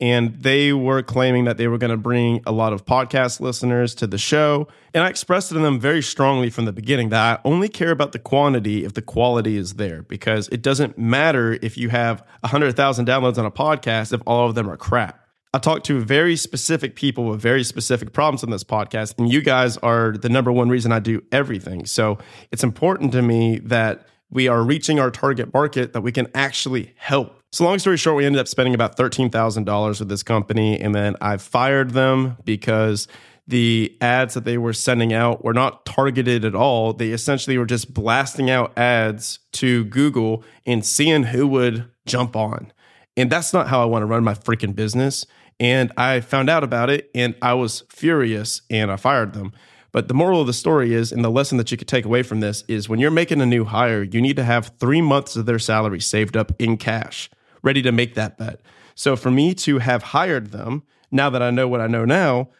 and 0.00 0.34
they 0.36 0.72
were 0.72 1.02
claiming 1.02 1.44
that 1.44 1.56
they 1.56 1.66
were 1.66 1.78
going 1.78 1.90
to 1.90 1.96
bring 1.96 2.40
a 2.46 2.52
lot 2.52 2.72
of 2.72 2.86
podcast 2.86 3.40
listeners 3.40 3.94
to 3.96 4.06
the 4.06 4.18
show. 4.18 4.68
And 4.94 5.02
I 5.02 5.08
expressed 5.08 5.48
to 5.48 5.54
them 5.54 5.80
very 5.80 6.02
strongly 6.02 6.50
from 6.50 6.66
the 6.66 6.72
beginning 6.72 7.08
that 7.08 7.40
I 7.40 7.48
only 7.48 7.68
care 7.68 7.90
about 7.90 8.12
the 8.12 8.18
quantity 8.18 8.84
if 8.84 8.94
the 8.94 9.02
quality 9.02 9.56
is 9.56 9.74
there, 9.74 10.02
because 10.02 10.48
it 10.48 10.62
doesn't 10.62 10.98
matter 10.98 11.58
if 11.62 11.76
you 11.76 11.88
have 11.88 12.22
100,000 12.40 13.06
downloads 13.06 13.38
on 13.38 13.46
a 13.46 13.50
podcast 13.50 14.12
if 14.12 14.20
all 14.26 14.48
of 14.48 14.54
them 14.54 14.70
are 14.70 14.76
crap. 14.76 15.24
I 15.54 15.58
talk 15.58 15.82
to 15.84 15.98
very 16.00 16.36
specific 16.36 16.94
people 16.94 17.24
with 17.24 17.40
very 17.40 17.64
specific 17.64 18.12
problems 18.12 18.44
on 18.44 18.50
this 18.50 18.64
podcast, 18.64 19.14
and 19.18 19.32
you 19.32 19.40
guys 19.40 19.78
are 19.78 20.12
the 20.12 20.28
number 20.28 20.52
one 20.52 20.68
reason 20.68 20.92
I 20.92 20.98
do 20.98 21.22
everything. 21.32 21.86
So 21.86 22.18
it's 22.52 22.62
important 22.62 23.12
to 23.12 23.22
me 23.22 23.58
that 23.60 24.06
we 24.30 24.48
are 24.48 24.62
reaching 24.62 25.00
our 25.00 25.10
target 25.10 25.52
market 25.52 25.92
that 25.92 26.02
we 26.02 26.12
can 26.12 26.26
actually 26.34 26.94
help 26.96 27.38
so, 27.50 27.64
long 27.64 27.78
story 27.78 27.96
short, 27.96 28.18
we 28.18 28.26
ended 28.26 28.40
up 28.40 28.48
spending 28.48 28.74
about 28.74 28.98
$13,000 28.98 29.98
with 29.98 30.08
this 30.08 30.22
company. 30.22 30.78
And 30.78 30.94
then 30.94 31.16
I 31.22 31.38
fired 31.38 31.92
them 31.92 32.36
because 32.44 33.08
the 33.46 33.96
ads 34.02 34.34
that 34.34 34.44
they 34.44 34.58
were 34.58 34.74
sending 34.74 35.14
out 35.14 35.42
were 35.42 35.54
not 35.54 35.86
targeted 35.86 36.44
at 36.44 36.54
all. 36.54 36.92
They 36.92 37.10
essentially 37.10 37.56
were 37.56 37.64
just 37.64 37.94
blasting 37.94 38.50
out 38.50 38.76
ads 38.76 39.38
to 39.52 39.84
Google 39.86 40.44
and 40.66 40.84
seeing 40.84 41.22
who 41.22 41.46
would 41.48 41.90
jump 42.04 42.36
on. 42.36 42.70
And 43.16 43.30
that's 43.30 43.54
not 43.54 43.68
how 43.68 43.80
I 43.80 43.86
want 43.86 44.02
to 44.02 44.06
run 44.06 44.22
my 44.22 44.34
freaking 44.34 44.74
business. 44.74 45.24
And 45.58 45.90
I 45.96 46.20
found 46.20 46.50
out 46.50 46.62
about 46.62 46.90
it 46.90 47.10
and 47.14 47.34
I 47.40 47.54
was 47.54 47.82
furious 47.88 48.60
and 48.68 48.92
I 48.92 48.96
fired 48.96 49.32
them. 49.32 49.52
But 49.98 50.06
the 50.06 50.14
moral 50.14 50.40
of 50.40 50.46
the 50.46 50.52
story 50.52 50.94
is, 50.94 51.10
and 51.10 51.24
the 51.24 51.28
lesson 51.28 51.58
that 51.58 51.72
you 51.72 51.76
could 51.76 51.88
take 51.88 52.04
away 52.04 52.22
from 52.22 52.38
this 52.38 52.62
is 52.68 52.88
when 52.88 53.00
you're 53.00 53.10
making 53.10 53.40
a 53.40 53.46
new 53.46 53.64
hire, 53.64 54.04
you 54.04 54.22
need 54.22 54.36
to 54.36 54.44
have 54.44 54.70
three 54.78 55.00
months 55.00 55.34
of 55.34 55.44
their 55.44 55.58
salary 55.58 55.98
saved 55.98 56.36
up 56.36 56.52
in 56.60 56.76
cash 56.76 57.28
ready 57.64 57.82
to 57.82 57.90
make 57.90 58.14
that 58.14 58.38
bet. 58.38 58.60
So 58.94 59.16
for 59.16 59.32
me 59.32 59.54
to 59.54 59.78
have 59.78 60.04
hired 60.04 60.52
them, 60.52 60.84
now 61.10 61.30
that 61.30 61.42
I 61.42 61.50
know 61.50 61.66
what 61.66 61.80
I 61.80 61.88
know 61.88 62.04
now, 62.04 62.50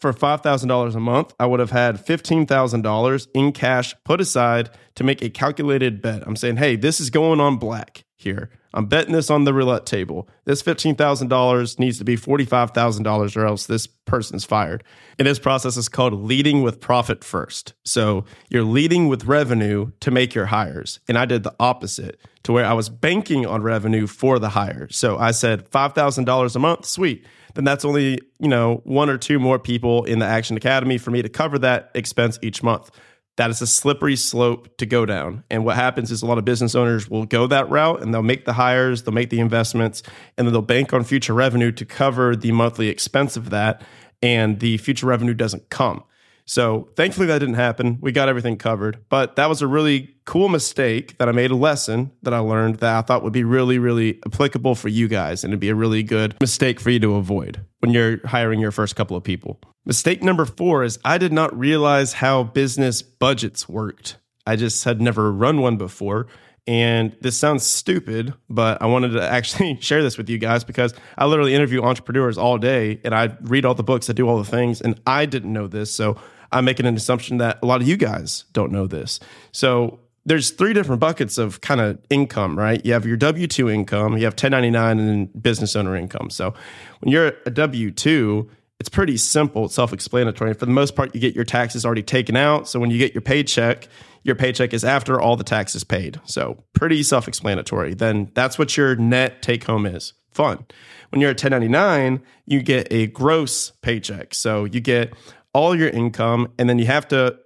for 0.00 0.12
$5,000 0.12 0.94
a 0.96 0.98
month, 0.98 1.34
I 1.38 1.46
would 1.46 1.60
have 1.60 1.70
had 1.70 2.04
$15,000 2.04 3.28
in 3.32 3.52
cash 3.52 3.94
put 4.02 4.20
aside 4.20 4.70
to 4.96 5.04
make 5.04 5.22
a 5.22 5.30
calculated 5.30 6.02
bet. 6.02 6.26
I'm 6.26 6.34
saying, 6.34 6.56
hey, 6.56 6.74
this 6.74 6.98
is 6.98 7.10
going 7.10 7.38
on 7.38 7.58
black 7.58 8.02
here. 8.16 8.50
I'm 8.74 8.86
betting 8.86 9.12
this 9.12 9.30
on 9.30 9.44
the 9.44 9.54
roulette 9.54 9.86
table. 9.86 10.28
This 10.44 10.62
$15,000 10.62 11.78
needs 11.78 11.98
to 11.98 12.04
be 12.04 12.16
$45,000 12.16 13.36
or 13.36 13.46
else 13.46 13.66
this 13.66 13.86
person's 13.86 14.44
fired. 14.44 14.84
And 15.18 15.26
this 15.26 15.38
process 15.38 15.76
is 15.76 15.88
called 15.88 16.12
leading 16.12 16.62
with 16.62 16.80
profit 16.80 17.24
first. 17.24 17.74
So 17.84 18.24
you're 18.50 18.62
leading 18.62 19.08
with 19.08 19.24
revenue 19.24 19.92
to 20.00 20.10
make 20.10 20.34
your 20.34 20.46
hires. 20.46 21.00
And 21.08 21.16
I 21.16 21.24
did 21.24 21.42
the 21.42 21.54
opposite 21.58 22.20
to 22.44 22.52
where 22.52 22.66
I 22.66 22.74
was 22.74 22.88
banking 22.88 23.46
on 23.46 23.62
revenue 23.62 24.06
for 24.06 24.38
the 24.38 24.50
hire. 24.50 24.88
So 24.90 25.18
I 25.18 25.30
said 25.30 25.70
$5,000 25.70 26.56
a 26.56 26.58
month, 26.58 26.84
sweet. 26.84 27.24
Then 27.54 27.64
that's 27.64 27.84
only, 27.84 28.20
you 28.38 28.48
know, 28.48 28.82
one 28.84 29.10
or 29.10 29.18
two 29.18 29.38
more 29.38 29.58
people 29.58 30.04
in 30.04 30.18
the 30.18 30.26
Action 30.26 30.56
Academy 30.56 30.98
for 30.98 31.10
me 31.10 31.22
to 31.22 31.28
cover 31.28 31.58
that 31.58 31.90
expense 31.94 32.38
each 32.42 32.62
month. 32.62 32.90
That 33.38 33.50
is 33.50 33.62
a 33.62 33.66
slippery 33.66 34.16
slope 34.16 34.76
to 34.78 34.84
go 34.84 35.06
down. 35.06 35.44
And 35.48 35.64
what 35.64 35.76
happens 35.76 36.10
is 36.10 36.22
a 36.22 36.26
lot 36.26 36.38
of 36.38 36.44
business 36.44 36.74
owners 36.74 37.08
will 37.08 37.24
go 37.24 37.46
that 37.46 37.70
route 37.70 38.02
and 38.02 38.12
they'll 38.12 38.22
make 38.22 38.44
the 38.44 38.52
hires, 38.52 39.04
they'll 39.04 39.14
make 39.14 39.30
the 39.30 39.38
investments, 39.38 40.02
and 40.36 40.46
then 40.46 40.52
they'll 40.52 40.60
bank 40.60 40.92
on 40.92 41.04
future 41.04 41.32
revenue 41.32 41.70
to 41.72 41.84
cover 41.84 42.34
the 42.34 42.50
monthly 42.50 42.88
expense 42.88 43.36
of 43.36 43.50
that. 43.50 43.82
And 44.20 44.58
the 44.58 44.76
future 44.78 45.06
revenue 45.06 45.34
doesn't 45.34 45.70
come. 45.70 46.02
So 46.46 46.88
thankfully 46.96 47.28
that 47.28 47.38
didn't 47.38 47.54
happen. 47.54 47.98
We 48.00 48.10
got 48.10 48.28
everything 48.28 48.56
covered. 48.56 49.04
But 49.08 49.36
that 49.36 49.48
was 49.48 49.62
a 49.62 49.68
really 49.68 50.16
cool 50.24 50.48
mistake 50.48 51.16
that 51.18 51.28
I 51.28 51.32
made 51.32 51.52
a 51.52 51.56
lesson 51.56 52.10
that 52.22 52.34
I 52.34 52.40
learned 52.40 52.76
that 52.76 52.96
I 52.96 53.02
thought 53.02 53.22
would 53.22 53.32
be 53.32 53.44
really, 53.44 53.78
really 53.78 54.18
applicable 54.26 54.74
for 54.74 54.88
you 54.88 55.06
guys. 55.06 55.44
And 55.44 55.52
it'd 55.52 55.60
be 55.60 55.68
a 55.68 55.76
really 55.76 56.02
good 56.02 56.34
mistake 56.40 56.80
for 56.80 56.90
you 56.90 56.98
to 57.00 57.14
avoid 57.14 57.64
when 57.80 57.92
you're 57.92 58.26
hiring 58.26 58.60
your 58.60 58.72
first 58.72 58.96
couple 58.96 59.16
of 59.16 59.22
people. 59.22 59.60
Mistake 59.84 60.22
number 60.22 60.44
four 60.44 60.84
is 60.84 60.98
I 61.04 61.18
did 61.18 61.32
not 61.32 61.56
realize 61.58 62.14
how 62.14 62.42
business 62.42 63.02
budgets 63.02 63.68
worked. 63.68 64.18
I 64.46 64.56
just 64.56 64.84
had 64.84 65.00
never 65.00 65.32
run 65.32 65.60
one 65.60 65.76
before. 65.76 66.26
And 66.66 67.16
this 67.22 67.38
sounds 67.38 67.64
stupid, 67.64 68.34
but 68.50 68.82
I 68.82 68.86
wanted 68.86 69.12
to 69.12 69.22
actually 69.30 69.80
share 69.80 70.02
this 70.02 70.18
with 70.18 70.28
you 70.28 70.36
guys 70.36 70.64
because 70.64 70.92
I 71.16 71.24
literally 71.24 71.54
interview 71.54 71.82
entrepreneurs 71.82 72.36
all 72.36 72.58
day 72.58 73.00
and 73.04 73.14
I 73.14 73.36
read 73.40 73.64
all 73.64 73.74
the 73.74 73.82
books, 73.82 74.10
I 74.10 74.12
do 74.12 74.28
all 74.28 74.36
the 74.36 74.44
things, 74.44 74.82
and 74.82 75.00
I 75.06 75.24
didn't 75.24 75.52
know 75.52 75.66
this. 75.66 75.90
So 75.90 76.18
I'm 76.52 76.66
making 76.66 76.86
an 76.86 76.96
assumption 76.96 77.38
that 77.38 77.58
a 77.62 77.66
lot 77.66 77.80
of 77.80 77.88
you 77.88 77.96
guys 77.96 78.44
don't 78.52 78.70
know 78.72 78.86
this. 78.86 79.20
So 79.52 80.00
there's 80.28 80.50
three 80.50 80.74
different 80.74 81.00
buckets 81.00 81.38
of 81.38 81.60
kind 81.62 81.80
of 81.80 81.98
income, 82.10 82.56
right? 82.58 82.84
You 82.84 82.92
have 82.92 83.06
your 83.06 83.16
W 83.16 83.46
2 83.46 83.70
income, 83.70 84.18
you 84.18 84.24
have 84.24 84.34
1099, 84.34 84.98
and 84.98 85.42
business 85.42 85.74
owner 85.74 85.96
income. 85.96 86.28
So 86.30 86.52
when 87.00 87.10
you're 87.10 87.32
a 87.46 87.50
W 87.50 87.90
2, 87.90 88.50
it's 88.78 88.90
pretty 88.90 89.16
simple, 89.16 89.64
it's 89.64 89.74
self 89.74 89.92
explanatory. 89.92 90.52
For 90.52 90.66
the 90.66 90.72
most 90.72 90.94
part, 90.94 91.14
you 91.14 91.20
get 91.20 91.34
your 91.34 91.44
taxes 91.44 91.84
already 91.84 92.02
taken 92.02 92.36
out. 92.36 92.68
So 92.68 92.78
when 92.78 92.90
you 92.90 92.98
get 92.98 93.14
your 93.14 93.22
paycheck, 93.22 93.88
your 94.22 94.36
paycheck 94.36 94.74
is 94.74 94.84
after 94.84 95.20
all 95.20 95.36
the 95.36 95.44
taxes 95.44 95.82
paid. 95.82 96.20
So 96.24 96.62
pretty 96.74 97.02
self 97.02 97.26
explanatory. 97.26 97.94
Then 97.94 98.30
that's 98.34 98.58
what 98.58 98.76
your 98.76 98.96
net 98.96 99.40
take 99.40 99.64
home 99.64 99.86
is. 99.86 100.12
Fun. 100.30 100.64
When 101.08 101.20
you're 101.22 101.30
at 101.30 101.42
1099, 101.42 102.22
you 102.44 102.62
get 102.62 102.92
a 102.92 103.06
gross 103.06 103.70
paycheck. 103.80 104.34
So 104.34 104.64
you 104.64 104.80
get 104.80 105.14
all 105.54 105.74
your 105.74 105.88
income, 105.88 106.52
and 106.58 106.68
then 106.68 106.78
you 106.78 106.86
have 106.86 107.08
to 107.08 107.38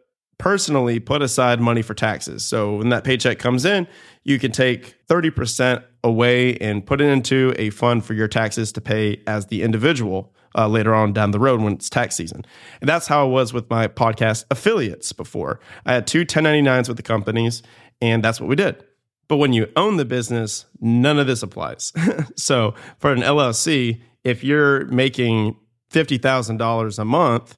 personally 0.42 0.98
put 0.98 1.22
aside 1.22 1.60
money 1.60 1.82
for 1.82 1.94
taxes. 1.94 2.44
So 2.44 2.74
when 2.74 2.88
that 2.88 3.04
paycheck 3.04 3.38
comes 3.38 3.64
in, 3.64 3.86
you 4.24 4.40
can 4.40 4.50
take 4.50 4.96
30% 5.06 5.84
away 6.02 6.56
and 6.56 6.84
put 6.84 7.00
it 7.00 7.04
into 7.04 7.54
a 7.58 7.70
fund 7.70 8.04
for 8.04 8.14
your 8.14 8.26
taxes 8.26 8.72
to 8.72 8.80
pay 8.80 9.22
as 9.28 9.46
the 9.46 9.62
individual 9.62 10.34
uh, 10.58 10.66
later 10.66 10.96
on 10.96 11.12
down 11.12 11.30
the 11.30 11.38
road 11.38 11.60
when 11.60 11.74
it's 11.74 11.88
tax 11.88 12.16
season. 12.16 12.44
And 12.80 12.88
that's 12.88 13.06
how 13.06 13.24
it 13.24 13.30
was 13.30 13.52
with 13.52 13.70
my 13.70 13.86
podcast 13.86 14.44
affiliates 14.50 15.12
before. 15.12 15.60
I 15.86 15.94
had 15.94 16.08
two 16.08 16.26
1099s 16.26 16.88
with 16.88 16.96
the 16.96 17.04
companies, 17.04 17.62
and 18.00 18.24
that's 18.24 18.40
what 18.40 18.48
we 18.48 18.56
did. 18.56 18.82
But 19.28 19.36
when 19.36 19.52
you 19.52 19.70
own 19.76 19.96
the 19.96 20.04
business, 20.04 20.66
none 20.80 21.20
of 21.20 21.28
this 21.28 21.44
applies. 21.44 21.92
so 22.36 22.74
for 22.98 23.12
an 23.12 23.20
LLC, 23.20 24.02
if 24.24 24.42
you're 24.42 24.86
making 24.86 25.54
$50,000 25.92 26.98
a 26.98 27.04
month, 27.04 27.56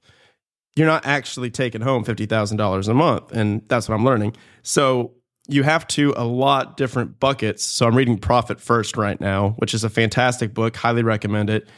you're 0.76 0.86
not 0.86 1.06
actually 1.06 1.50
taking 1.50 1.80
home 1.80 2.04
$50,000 2.04 2.88
a 2.88 2.94
month. 2.94 3.32
And 3.32 3.62
that's 3.68 3.88
what 3.88 3.94
I'm 3.94 4.04
learning. 4.04 4.36
So 4.62 5.12
you 5.46 5.62
have 5.62 5.86
to 5.88 6.14
a 6.16 6.24
lot 6.24 6.76
different 6.76 7.20
buckets. 7.20 7.64
So 7.64 7.86
I'm 7.86 7.96
reading 7.96 8.18
Profit 8.18 8.60
First 8.60 8.96
right 8.96 9.20
now, 9.20 9.50
which 9.58 9.74
is 9.74 9.84
a 9.84 9.90
fantastic 9.90 10.54
book. 10.54 10.76
Highly 10.76 11.02
recommend 11.02 11.50
it. 11.50 11.68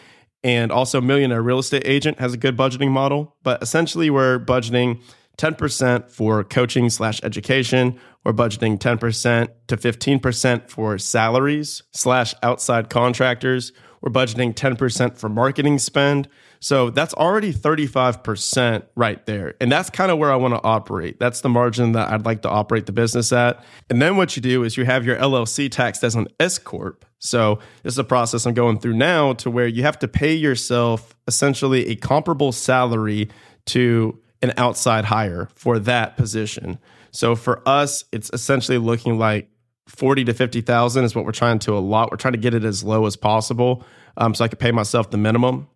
And 0.45 0.71
also, 0.71 1.01
Millionaire 1.01 1.43
Real 1.43 1.59
Estate 1.59 1.83
Agent 1.85 2.21
has 2.21 2.33
a 2.33 2.37
good 2.37 2.57
budgeting 2.57 2.91
model. 2.91 3.37
But 3.43 3.63
essentially, 3.63 4.11
we're 4.11 4.39
budgeting 4.39 5.03
10% 5.39 6.09
for 6.11 6.45
coaching 6.45 6.89
slash 6.89 7.21
education. 7.25 7.99
We're 8.25 8.33
budgeting 8.33 8.79
10% 8.79 9.49
to 9.67 9.77
15% 9.77 10.71
for 10.71 10.99
salaries 10.99 11.83
slash 11.93 12.35
outside 12.43 12.91
contractors. 12.91 13.73
We're 14.01 14.13
budgeting 14.13 14.55
10% 14.55 15.19
for 15.19 15.29
marketing 15.29 15.79
spend. 15.79 16.29
So 16.61 16.91
that's 16.91 17.15
already 17.15 17.53
35% 17.53 18.85
right 18.95 19.25
there. 19.27 19.55
And 19.61 19.71
that's 19.71 19.91
kind 19.91 20.11
of 20.11 20.19
where 20.19 20.33
I 20.33 20.37
want 20.37 20.55
to 20.55 20.63
operate. 20.63 21.19
That's 21.19 21.41
the 21.41 21.49
margin 21.49 21.93
that 21.93 22.13
I'd 22.13 22.25
like 22.25 22.43
to 22.43 22.49
operate 22.49 22.87
the 22.87 22.93
business 22.93 23.33
at. 23.33 23.63
And 23.91 24.01
then 24.01 24.17
what 24.17 24.37
you 24.37 24.43
do 24.43 24.65
is 24.65 24.77
you 24.77 24.85
have 24.85 25.05
your 25.05 25.17
LLC 25.17 25.71
taxed 25.71 26.03
as 26.05 26.15
an 26.15 26.29
S 26.41 26.59
Corp. 26.59 27.05
So 27.19 27.61
this 27.83 27.95
is 27.95 27.99
a 27.99 28.05
process 28.05 28.47
I'm 28.47 28.55
going 28.55 28.79
through 28.79 28.95
now 28.95 29.33
to 29.35 29.51
where 29.51 29.67
you 29.67 29.83
have 29.83 29.99
to 30.01 30.09
pay 30.09 30.35
yourself 30.35 31.15
essentially 31.27 31.89
a 31.89 31.97
comparable 31.97 32.53
salary 32.53 33.31
to 33.67 34.19
an 34.43 34.53
outside 34.57 35.07
hire 35.07 35.49
for 35.55 35.79
that 35.81 36.17
position. 36.17 36.79
So 37.11 37.35
for 37.35 37.67
us, 37.67 38.05
it's 38.13 38.31
essentially 38.33 38.79
looking 38.79 39.19
like 39.19 39.51
40 39.89 40.25
to 40.25 40.35
50,000 40.35 41.05
is 41.05 41.15
what 41.15 41.25
we're 41.25 41.33
trying 41.33 41.59
to 41.61 41.77
allot. 41.77 42.11
We're 42.11 42.17
trying 42.17 42.33
to 42.33 42.39
get 42.39 42.55
it 42.55 42.65
as 42.65 42.85
low 42.85 43.07
as 43.07 43.17
possible 43.17 43.85
um, 44.17 44.35
so 44.35 44.45
I 44.45 44.49
could 44.49 44.59
pay 44.59 44.73
myself 44.73 45.11
the 45.11 45.17
minimum. 45.17 45.69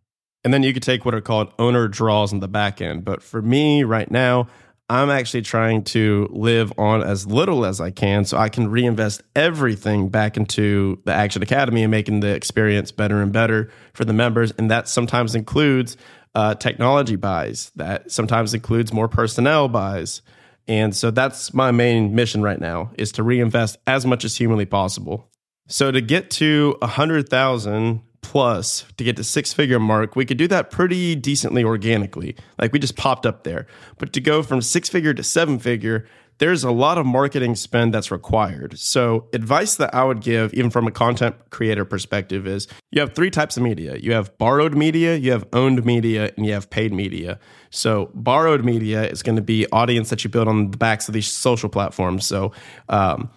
And 0.44 0.54
then 0.54 0.62
you 0.62 0.72
could 0.72 0.82
take 0.82 1.04
what 1.04 1.14
are 1.14 1.20
called 1.20 1.52
owner 1.58 1.86
draws 1.88 2.32
in 2.32 2.40
the 2.40 2.48
back 2.48 2.80
end. 2.80 3.04
But 3.04 3.22
for 3.22 3.42
me 3.42 3.84
right 3.84 4.10
now, 4.10 4.48
I'm 4.88 5.08
actually 5.08 5.42
trying 5.42 5.84
to 5.84 6.28
live 6.32 6.72
on 6.76 7.02
as 7.02 7.24
little 7.24 7.64
as 7.64 7.80
I 7.80 7.92
can 7.92 8.24
so 8.24 8.36
I 8.36 8.48
can 8.48 8.68
reinvest 8.68 9.22
everything 9.36 10.08
back 10.08 10.36
into 10.36 11.00
the 11.04 11.12
Action 11.12 11.42
Academy 11.42 11.84
and 11.84 11.92
making 11.92 12.20
the 12.20 12.34
experience 12.34 12.90
better 12.90 13.22
and 13.22 13.32
better 13.32 13.70
for 13.92 14.04
the 14.04 14.12
members. 14.12 14.50
And 14.58 14.68
that 14.70 14.88
sometimes 14.88 15.36
includes 15.36 15.96
uh, 16.34 16.56
technology 16.56 17.14
buys, 17.14 17.70
that 17.76 18.10
sometimes 18.10 18.52
includes 18.52 18.92
more 18.92 19.06
personnel 19.06 19.68
buys. 19.68 20.22
And 20.66 20.94
so 20.94 21.12
that's 21.12 21.54
my 21.54 21.70
main 21.70 22.14
mission 22.14 22.42
right 22.42 22.60
now 22.60 22.90
is 22.98 23.12
to 23.12 23.22
reinvest 23.22 23.78
as 23.86 24.04
much 24.04 24.24
as 24.24 24.36
humanly 24.36 24.66
possible. 24.66 25.28
So 25.68 25.92
to 25.92 26.00
get 26.00 26.30
to 26.32 26.76
a 26.82 26.88
hundred 26.88 27.28
thousand 27.28 28.02
plus 28.22 28.84
to 28.96 29.04
get 29.04 29.16
to 29.16 29.24
six 29.24 29.52
figure 29.52 29.78
mark, 29.78 30.16
we 30.16 30.24
could 30.24 30.38
do 30.38 30.48
that 30.48 30.70
pretty 30.70 31.14
decently 31.14 31.64
organically. 31.64 32.36
Like 32.58 32.72
we 32.72 32.78
just 32.78 32.96
popped 32.96 33.26
up 33.26 33.44
there. 33.44 33.66
But 33.98 34.12
to 34.12 34.20
go 34.20 34.42
from 34.42 34.62
six 34.62 34.88
figure 34.88 35.14
to 35.14 35.22
seven 35.22 35.58
figure, 35.58 36.06
there's 36.38 36.64
a 36.64 36.70
lot 36.70 36.96
of 36.96 37.04
marketing 37.04 37.54
spend 37.54 37.92
that's 37.92 38.10
required. 38.10 38.78
So, 38.78 39.28
advice 39.34 39.76
that 39.76 39.94
I 39.94 40.04
would 40.04 40.22
give, 40.22 40.54
even 40.54 40.70
from 40.70 40.86
a 40.86 40.90
content 40.90 41.36
creator 41.50 41.84
perspective, 41.84 42.46
is 42.46 42.66
you 42.90 43.00
have 43.00 43.14
three 43.14 43.30
types 43.30 43.58
of 43.58 43.62
media 43.62 43.96
you 43.96 44.12
have 44.14 44.36
borrowed 44.38 44.74
media, 44.74 45.16
you 45.16 45.32
have 45.32 45.46
owned 45.52 45.84
media, 45.84 46.32
and 46.36 46.46
you 46.46 46.54
have 46.54 46.70
paid 46.70 46.94
media. 46.94 47.38
So, 47.68 48.10
borrowed 48.14 48.64
media 48.64 49.06
is 49.06 49.22
going 49.22 49.36
to 49.36 49.42
be 49.42 49.66
audience 49.70 50.08
that 50.08 50.24
you 50.24 50.30
build 50.30 50.48
on 50.48 50.70
the 50.70 50.78
backs 50.78 51.08
of 51.08 51.14
these 51.14 51.30
social 51.30 51.68
platforms. 51.68 52.26
So, 52.26 52.52
um, 52.88 53.30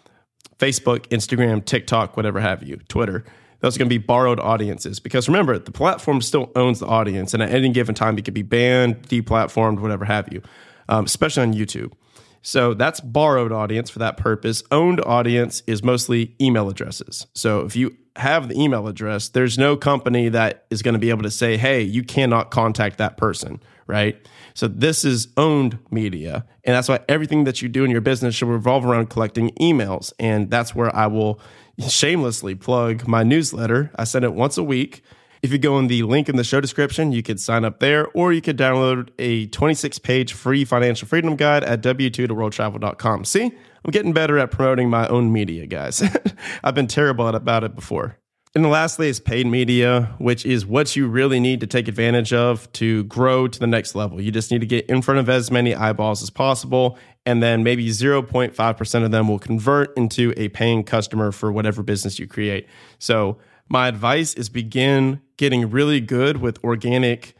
Facebook, 0.57 1.07
Instagram, 1.09 1.65
TikTok, 1.65 2.15
whatever 2.15 2.39
have 2.39 2.63
you, 2.63 2.77
Twitter 2.87 3.25
those 3.63 3.77
are 3.77 3.79
going 3.79 3.87
to 3.87 3.97
be 3.97 3.97
borrowed 3.97 4.41
audiences. 4.41 4.99
Because 4.99 5.29
remember 5.29 5.57
the 5.57 5.71
platform 5.71 6.21
still 6.21 6.51
owns 6.53 6.81
the 6.81 6.85
audience 6.85 7.33
and 7.33 7.41
at 7.41 7.49
any 7.49 7.69
given 7.69 7.95
time 7.95 8.17
it 8.17 8.25
could 8.25 8.33
be 8.33 8.41
banned 8.41 9.01
deplatformed 9.07 9.79
whatever 9.79 10.03
have 10.03 10.31
you 10.31 10.41
um, 10.89 11.05
especially 11.05 11.43
on 11.43 11.53
youtube. 11.53 11.93
So 12.41 12.73
that's 12.73 12.99
borrowed 12.99 13.53
audience 13.53 13.89
for 13.89 13.99
that 13.99 14.17
purpose. 14.17 14.63
Owned 14.69 14.99
audience 14.99 15.63
is 15.65 15.81
mostly 15.81 16.35
email 16.41 16.67
addresses. 16.67 17.25
So 17.33 17.61
if 17.61 17.73
you 17.73 17.95
have 18.17 18.49
the 18.49 18.61
email 18.61 18.87
address 18.87 19.29
there's 19.29 19.57
no 19.57 19.77
company 19.77 20.27
that 20.29 20.65
is 20.69 20.81
going 20.81 20.93
to 20.93 20.99
be 20.99 21.09
able 21.09 21.23
to 21.23 21.31
say 21.31 21.57
hey 21.57 21.81
you 21.81 22.03
cannot 22.03 22.51
contact 22.51 22.97
that 22.97 23.17
person 23.17 23.59
right? 23.85 24.15
So 24.53 24.67
this 24.67 25.03
is 25.03 25.27
owned 25.35 25.77
media 25.89 26.45
and 26.63 26.75
that's 26.75 26.87
why 26.87 26.99
everything 27.09 27.45
that 27.45 27.61
you 27.61 27.69
do 27.69 27.83
in 27.83 27.91
your 27.91 28.01
business 28.01 28.35
should 28.35 28.47
revolve 28.47 28.85
around 28.85 29.09
collecting 29.09 29.49
emails 29.51 30.13
and 30.19 30.49
that's 30.49 30.75
where 30.75 30.95
i 30.95 31.07
will 31.07 31.39
shamelessly 31.79 32.55
plug 32.55 33.07
my 33.07 33.23
newsletter. 33.23 33.91
I 33.95 34.03
send 34.03 34.25
it 34.25 34.33
once 34.33 34.57
a 34.57 34.63
week. 34.63 35.03
If 35.41 35.51
you 35.51 35.57
go 35.57 35.77
in 35.77 35.87
the 35.87 36.03
link 36.03 36.29
in 36.29 36.37
the 36.37 36.43
show 36.43 36.61
description, 36.61 37.11
you 37.11 37.21
could 37.21 37.39
sign 37.39 37.65
up 37.65 37.79
there, 37.79 38.07
or 38.13 38.31
you 38.31 38.41
could 38.41 38.57
download 38.57 39.09
a 39.19 39.47
26 39.47 39.99
page 39.99 40.31
free 40.31 40.63
financial 40.63 41.05
freedom 41.05 41.35
guide 41.35 41.65
at 41.65 41.81
w2 41.83 42.13
to 42.13 42.27
worldtravel.com. 42.29 43.25
See, 43.25 43.43
I'm 43.43 43.91
getting 43.91 44.13
better 44.13 44.37
at 44.37 44.51
promoting 44.51 44.89
my 44.89 45.05
own 45.09 45.33
media, 45.33 45.65
guys. 45.65 46.01
I've 46.63 46.75
been 46.75 46.87
terrible 46.87 47.27
at, 47.27 47.35
about 47.35 47.65
it 47.65 47.75
before. 47.75 48.17
And 48.55 48.69
lastly 48.69 49.09
is 49.09 49.19
paid 49.19 49.47
media, 49.47 50.13
which 50.19 50.45
is 50.45 50.65
what 50.65 50.95
you 50.95 51.07
really 51.07 51.39
need 51.39 51.59
to 51.61 51.67
take 51.67 51.87
advantage 51.87 52.31
of 52.31 52.71
to 52.73 53.03
grow 53.05 53.47
to 53.47 53.59
the 53.59 53.65
next 53.65 53.95
level. 53.95 54.21
You 54.21 54.31
just 54.31 54.51
need 54.51 54.61
to 54.61 54.67
get 54.67 54.85
in 54.85 55.01
front 55.01 55.19
of 55.19 55.27
as 55.27 55.49
many 55.49 55.73
eyeballs 55.73 56.21
as 56.21 56.29
possible 56.29 56.97
and 57.25 57.41
then 57.41 57.63
maybe 57.63 57.87
0.5% 57.89 59.03
of 59.05 59.11
them 59.11 59.27
will 59.27 59.39
convert 59.39 59.95
into 59.97 60.33
a 60.37 60.49
paying 60.49 60.83
customer 60.83 61.31
for 61.31 61.51
whatever 61.51 61.83
business 61.83 62.19
you 62.19 62.27
create. 62.27 62.67
So, 62.99 63.37
my 63.69 63.87
advice 63.87 64.33
is 64.33 64.49
begin 64.49 65.21
getting 65.37 65.69
really 65.69 66.01
good 66.01 66.37
with 66.37 66.61
organic 66.63 67.35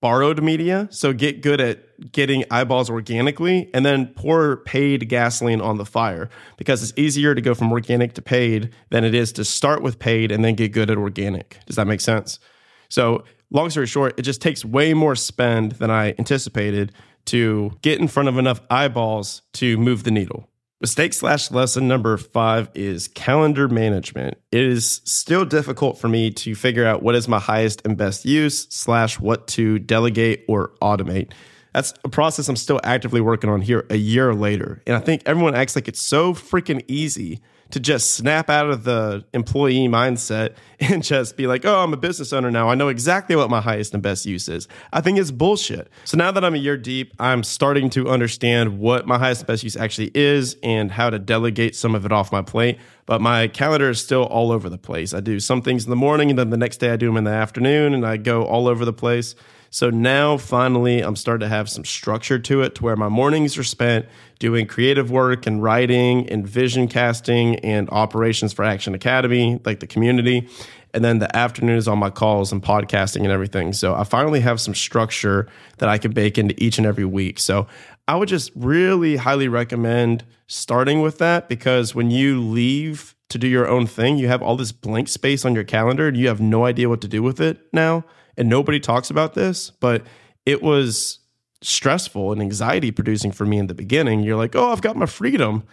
borrowed 0.00 0.42
media. 0.42 0.88
So, 0.90 1.12
get 1.12 1.40
good 1.40 1.60
at 1.60 2.12
getting 2.12 2.44
eyeballs 2.50 2.90
organically 2.90 3.70
and 3.72 3.86
then 3.86 4.06
pour 4.08 4.58
paid 4.58 5.08
gasoline 5.08 5.60
on 5.60 5.78
the 5.78 5.86
fire 5.86 6.28
because 6.56 6.82
it's 6.82 6.98
easier 6.98 7.34
to 7.34 7.40
go 7.40 7.54
from 7.54 7.70
organic 7.72 8.14
to 8.14 8.22
paid 8.22 8.72
than 8.90 9.04
it 9.04 9.14
is 9.14 9.32
to 9.32 9.44
start 9.44 9.82
with 9.82 9.98
paid 9.98 10.32
and 10.32 10.44
then 10.44 10.54
get 10.54 10.72
good 10.72 10.90
at 10.90 10.98
organic. 10.98 11.58
Does 11.66 11.76
that 11.76 11.86
make 11.86 12.00
sense? 12.00 12.40
So, 12.88 13.24
long 13.50 13.70
story 13.70 13.86
short, 13.86 14.18
it 14.18 14.22
just 14.22 14.42
takes 14.42 14.64
way 14.64 14.94
more 14.94 15.14
spend 15.14 15.72
than 15.72 15.90
I 15.90 16.14
anticipated 16.18 16.92
to 17.26 17.72
get 17.82 18.00
in 18.00 18.08
front 18.08 18.28
of 18.28 18.38
enough 18.38 18.60
eyeballs 18.70 19.42
to 19.54 19.76
move 19.78 20.04
the 20.04 20.10
needle. 20.10 20.48
Mistake 20.80 21.12
slash 21.12 21.50
lesson 21.50 21.88
number 21.88 22.16
five 22.16 22.70
is 22.72 23.08
calendar 23.08 23.66
management. 23.66 24.38
It 24.52 24.62
is 24.62 25.00
still 25.04 25.44
difficult 25.44 25.98
for 25.98 26.08
me 26.08 26.30
to 26.30 26.54
figure 26.54 26.86
out 26.86 27.02
what 27.02 27.16
is 27.16 27.26
my 27.26 27.40
highest 27.40 27.82
and 27.84 27.96
best 27.96 28.24
use 28.24 28.68
slash 28.70 29.18
what 29.18 29.48
to 29.48 29.80
delegate 29.80 30.44
or 30.46 30.72
automate. 30.80 31.32
That's 31.74 31.94
a 32.04 32.08
process 32.08 32.48
I'm 32.48 32.56
still 32.56 32.80
actively 32.84 33.20
working 33.20 33.50
on 33.50 33.60
here 33.60 33.86
a 33.90 33.96
year 33.96 34.34
later. 34.34 34.80
And 34.86 34.96
I 34.96 35.00
think 35.00 35.22
everyone 35.26 35.56
acts 35.56 35.74
like 35.74 35.88
it's 35.88 36.00
so 36.00 36.32
freaking 36.32 36.84
easy 36.86 37.40
to 37.70 37.80
just 37.80 38.14
snap 38.14 38.48
out 38.48 38.70
of 38.70 38.84
the 38.84 39.24
employee 39.34 39.88
mindset 39.88 40.54
and 40.80 41.02
just 41.02 41.36
be 41.36 41.46
like, 41.46 41.64
oh, 41.64 41.82
I'm 41.82 41.92
a 41.92 41.96
business 41.96 42.32
owner 42.32 42.50
now. 42.50 42.68
I 42.68 42.74
know 42.74 42.88
exactly 42.88 43.36
what 43.36 43.50
my 43.50 43.60
highest 43.60 43.94
and 43.94 44.02
best 44.02 44.26
use 44.26 44.48
is. 44.48 44.68
I 44.92 45.00
think 45.00 45.18
it's 45.18 45.30
bullshit. 45.30 45.90
So 46.04 46.16
now 46.16 46.30
that 46.30 46.44
I'm 46.44 46.54
a 46.54 46.58
year 46.58 46.76
deep, 46.76 47.12
I'm 47.18 47.42
starting 47.42 47.90
to 47.90 48.08
understand 48.08 48.78
what 48.78 49.06
my 49.06 49.18
highest 49.18 49.42
and 49.42 49.46
best 49.46 49.64
use 49.64 49.76
actually 49.76 50.10
is 50.14 50.56
and 50.62 50.90
how 50.90 51.10
to 51.10 51.18
delegate 51.18 51.76
some 51.76 51.94
of 51.94 52.04
it 52.06 52.12
off 52.12 52.32
my 52.32 52.42
plate. 52.42 52.78
But 53.06 53.20
my 53.20 53.48
calendar 53.48 53.90
is 53.90 54.02
still 54.02 54.24
all 54.24 54.52
over 54.52 54.68
the 54.68 54.78
place. 54.78 55.14
I 55.14 55.20
do 55.20 55.40
some 55.40 55.62
things 55.62 55.84
in 55.84 55.90
the 55.90 55.96
morning 55.96 56.30
and 56.30 56.38
then 56.38 56.50
the 56.50 56.56
next 56.56 56.78
day 56.78 56.90
I 56.90 56.96
do 56.96 57.06
them 57.06 57.16
in 57.16 57.24
the 57.24 57.30
afternoon 57.30 57.94
and 57.94 58.06
I 58.06 58.16
go 58.16 58.44
all 58.44 58.68
over 58.68 58.84
the 58.84 58.92
place. 58.92 59.34
So 59.70 59.90
now 59.90 60.36
finally, 60.38 61.00
I'm 61.00 61.16
starting 61.16 61.46
to 61.46 61.48
have 61.48 61.68
some 61.68 61.84
structure 61.84 62.38
to 62.38 62.62
it 62.62 62.74
to 62.76 62.84
where 62.84 62.96
my 62.96 63.08
mornings 63.08 63.58
are 63.58 63.64
spent 63.64 64.06
doing 64.38 64.66
creative 64.66 65.10
work 65.10 65.46
and 65.46 65.62
writing 65.62 66.28
and 66.30 66.46
vision 66.46 66.88
casting 66.88 67.56
and 67.56 67.88
operations 67.90 68.52
for 68.52 68.64
Action 68.64 68.94
Academy, 68.94 69.60
like 69.64 69.80
the 69.80 69.86
community. 69.86 70.48
And 70.94 71.04
then 71.04 71.18
the 71.18 71.34
afternoon 71.36 71.76
is 71.76 71.86
on 71.86 71.98
my 71.98 72.08
calls 72.08 72.50
and 72.50 72.62
podcasting 72.62 73.22
and 73.22 73.30
everything. 73.30 73.74
So 73.74 73.94
I 73.94 74.04
finally 74.04 74.40
have 74.40 74.60
some 74.60 74.74
structure 74.74 75.46
that 75.78 75.88
I 75.88 75.98
can 75.98 76.12
bake 76.12 76.38
into 76.38 76.54
each 76.62 76.78
and 76.78 76.86
every 76.86 77.04
week. 77.04 77.38
So 77.38 77.66
I 78.06 78.16
would 78.16 78.28
just 78.28 78.50
really 78.54 79.16
highly 79.16 79.48
recommend 79.48 80.24
starting 80.46 81.02
with 81.02 81.18
that 81.18 81.48
because 81.48 81.94
when 81.94 82.10
you 82.10 82.40
leave 82.40 83.14
to 83.28 83.36
do 83.36 83.46
your 83.46 83.68
own 83.68 83.86
thing, 83.86 84.16
you 84.16 84.28
have 84.28 84.40
all 84.40 84.56
this 84.56 84.72
blank 84.72 85.08
space 85.08 85.44
on 85.44 85.54
your 85.54 85.64
calendar 85.64 86.08
and 86.08 86.16
you 86.16 86.28
have 86.28 86.40
no 86.40 86.64
idea 86.64 86.88
what 86.88 87.02
to 87.02 87.08
do 87.08 87.22
with 87.22 87.38
it 87.38 87.60
now 87.70 88.02
and 88.38 88.48
nobody 88.48 88.80
talks 88.80 89.10
about 89.10 89.34
this, 89.34 89.70
but 89.70 90.06
it 90.46 90.62
was 90.62 91.18
stressful 91.60 92.32
and 92.32 92.40
anxiety 92.40 92.90
producing 92.90 93.32
for 93.32 93.44
me 93.44 93.58
in 93.58 93.66
the 93.66 93.74
beginning. 93.74 94.20
You're 94.20 94.36
like, 94.36 94.54
oh, 94.54 94.70
I've 94.70 94.80
got 94.80 94.96
my 94.96 95.06
freedom. 95.06 95.64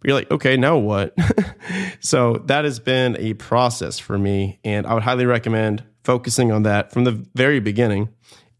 But 0.00 0.08
you're 0.08 0.16
like, 0.16 0.30
okay, 0.30 0.56
now 0.56 0.78
what? 0.78 1.16
so 2.00 2.34
that 2.46 2.64
has 2.64 2.80
been 2.80 3.16
a 3.18 3.34
process 3.34 3.98
for 3.98 4.18
me. 4.18 4.58
And 4.64 4.86
I 4.86 4.94
would 4.94 5.02
highly 5.02 5.26
recommend 5.26 5.84
focusing 6.04 6.50
on 6.50 6.62
that 6.64 6.92
from 6.92 7.04
the 7.04 7.24
very 7.34 7.60
beginning 7.60 8.08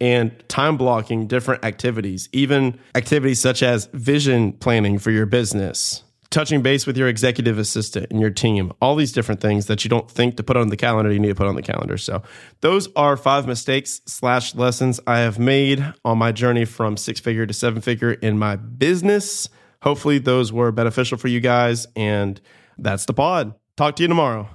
and 0.01 0.33
time 0.49 0.77
blocking 0.77 1.29
different 1.29 1.65
activities, 1.65 2.29
even 2.33 2.79
activities 2.95 3.41
such 3.41 3.63
as 3.63 3.87
vision 3.93 4.53
planning 4.53 4.99
for 4.99 5.13
your 5.13 5.27
business, 5.27 6.03
touching 6.33 6.63
base 6.63 6.87
with 6.87 6.97
your 6.97 7.09
executive 7.09 7.59
assistant 7.59 8.07
and 8.11 8.21
your 8.21 8.31
team, 8.31 8.73
all 8.81 8.97
these 8.97 9.13
different 9.13 9.41
things 9.41 9.67
that 9.67 9.85
you 9.85 9.91
don't 9.91 10.11
think 10.11 10.37
to 10.37 10.43
put 10.43 10.57
on 10.57 10.69
the 10.69 10.77
calendar, 10.77 11.13
you 11.13 11.19
need 11.21 11.29
to 11.29 11.35
put 11.35 11.47
on 11.47 11.55
the 11.55 11.63
calendar. 11.63 11.97
So 11.97 12.23
those 12.61 12.89
are 12.97 13.17
five 13.17 13.47
mistakes 13.47 14.01
slash 14.07 14.55
lessons 14.55 14.99
I 15.07 15.21
have 15.21 15.39
made 15.39 15.85
on 16.05 16.19
my 16.19 16.33
journey 16.33 16.65
from 16.65 16.97
six 16.97 17.21
figure 17.21 17.47
to 17.47 17.53
seven 17.53 17.81
figure 17.81 18.13
in 18.13 18.39
my 18.39 18.57
business. 18.57 19.49
Hopefully 19.83 20.19
those 20.19 20.53
were 20.53 20.73
beneficial 20.73 21.19
for 21.19 21.29
you 21.29 21.41
guys. 21.41 21.87
And 21.95 22.41
that's 22.79 23.05
the 23.05 23.15
pod. 23.15 23.55
Talk 23.77 23.97
to 23.97 24.03
you 24.03 24.09
tomorrow. 24.09 24.49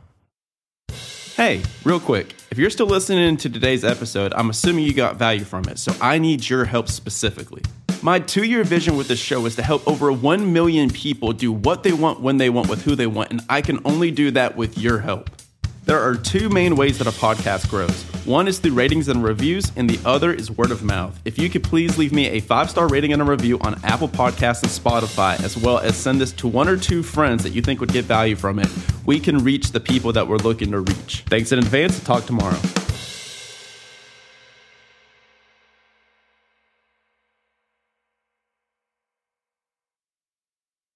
Hey, 1.35 1.61
real 1.83 1.99
quick, 1.99 2.33
if 2.49 2.57
you're 2.57 2.71
still 2.71 2.87
listening 2.87 3.37
to 3.37 3.49
today's 3.49 3.83
episode, 3.83 4.33
I'm 4.33 4.49
assuming 4.49 4.85
you 4.85 4.93
got 4.93 5.17
value 5.17 5.43
from 5.43 5.65
it. 5.65 5.77
So 5.77 5.93
I 6.01 6.17
need 6.17 6.49
your 6.49 6.65
help 6.65 6.87
specifically. 6.87 7.61
My 8.03 8.19
two 8.19 8.43
year 8.43 8.63
vision 8.63 8.95
with 8.95 9.07
this 9.07 9.19
show 9.19 9.45
is 9.47 9.55
to 9.55 9.63
help 9.63 9.87
over 9.87 10.11
1 10.11 10.53
million 10.53 10.89
people 10.89 11.33
do 11.33 11.51
what 11.51 11.81
they 11.81 11.93
want, 11.93 12.21
when 12.21 12.37
they 12.37 12.49
want, 12.49 12.69
with 12.69 12.83
who 12.83 12.95
they 12.95 13.07
want, 13.07 13.31
and 13.31 13.41
I 13.49 13.61
can 13.61 13.79
only 13.85 14.11
do 14.11 14.29
that 14.31 14.55
with 14.55 14.77
your 14.77 14.99
help. 14.99 15.31
There 15.85 15.99
are 15.99 16.15
two 16.15 16.49
main 16.49 16.75
ways 16.75 16.99
that 16.99 17.07
a 17.07 17.11
podcast 17.11 17.69
grows. 17.69 18.03
One 18.25 18.47
is 18.47 18.59
through 18.59 18.73
ratings 18.73 19.07
and 19.07 19.23
reviews, 19.23 19.71
and 19.75 19.89
the 19.89 19.99
other 20.07 20.31
is 20.31 20.51
word 20.51 20.69
of 20.69 20.83
mouth. 20.83 21.19
If 21.25 21.39
you 21.39 21.49
could 21.49 21.63
please 21.63 21.97
leave 21.97 22.13
me 22.13 22.27
a 22.27 22.39
five 22.39 22.69
star 22.69 22.87
rating 22.87 23.13
and 23.13 23.21
a 23.21 23.25
review 23.25 23.57
on 23.61 23.79
Apple 23.83 24.09
Podcasts 24.09 24.61
and 24.61 24.71
Spotify, 24.71 25.41
as 25.43 25.57
well 25.57 25.79
as 25.79 25.95
send 25.95 26.21
this 26.21 26.33
to 26.33 26.47
one 26.47 26.67
or 26.67 26.77
two 26.77 27.01
friends 27.01 27.41
that 27.43 27.51
you 27.51 27.61
think 27.61 27.79
would 27.79 27.93
get 27.93 28.05
value 28.05 28.35
from 28.35 28.59
it, 28.59 28.67
we 29.05 29.19
can 29.19 29.43
reach 29.43 29.71
the 29.71 29.79
people 29.79 30.13
that 30.13 30.27
we're 30.27 30.37
looking 30.37 30.71
to 30.71 30.81
reach. 30.81 31.23
Thanks 31.27 31.51
in 31.51 31.59
advance. 31.59 32.03
Talk 32.03 32.25
tomorrow. 32.25 32.59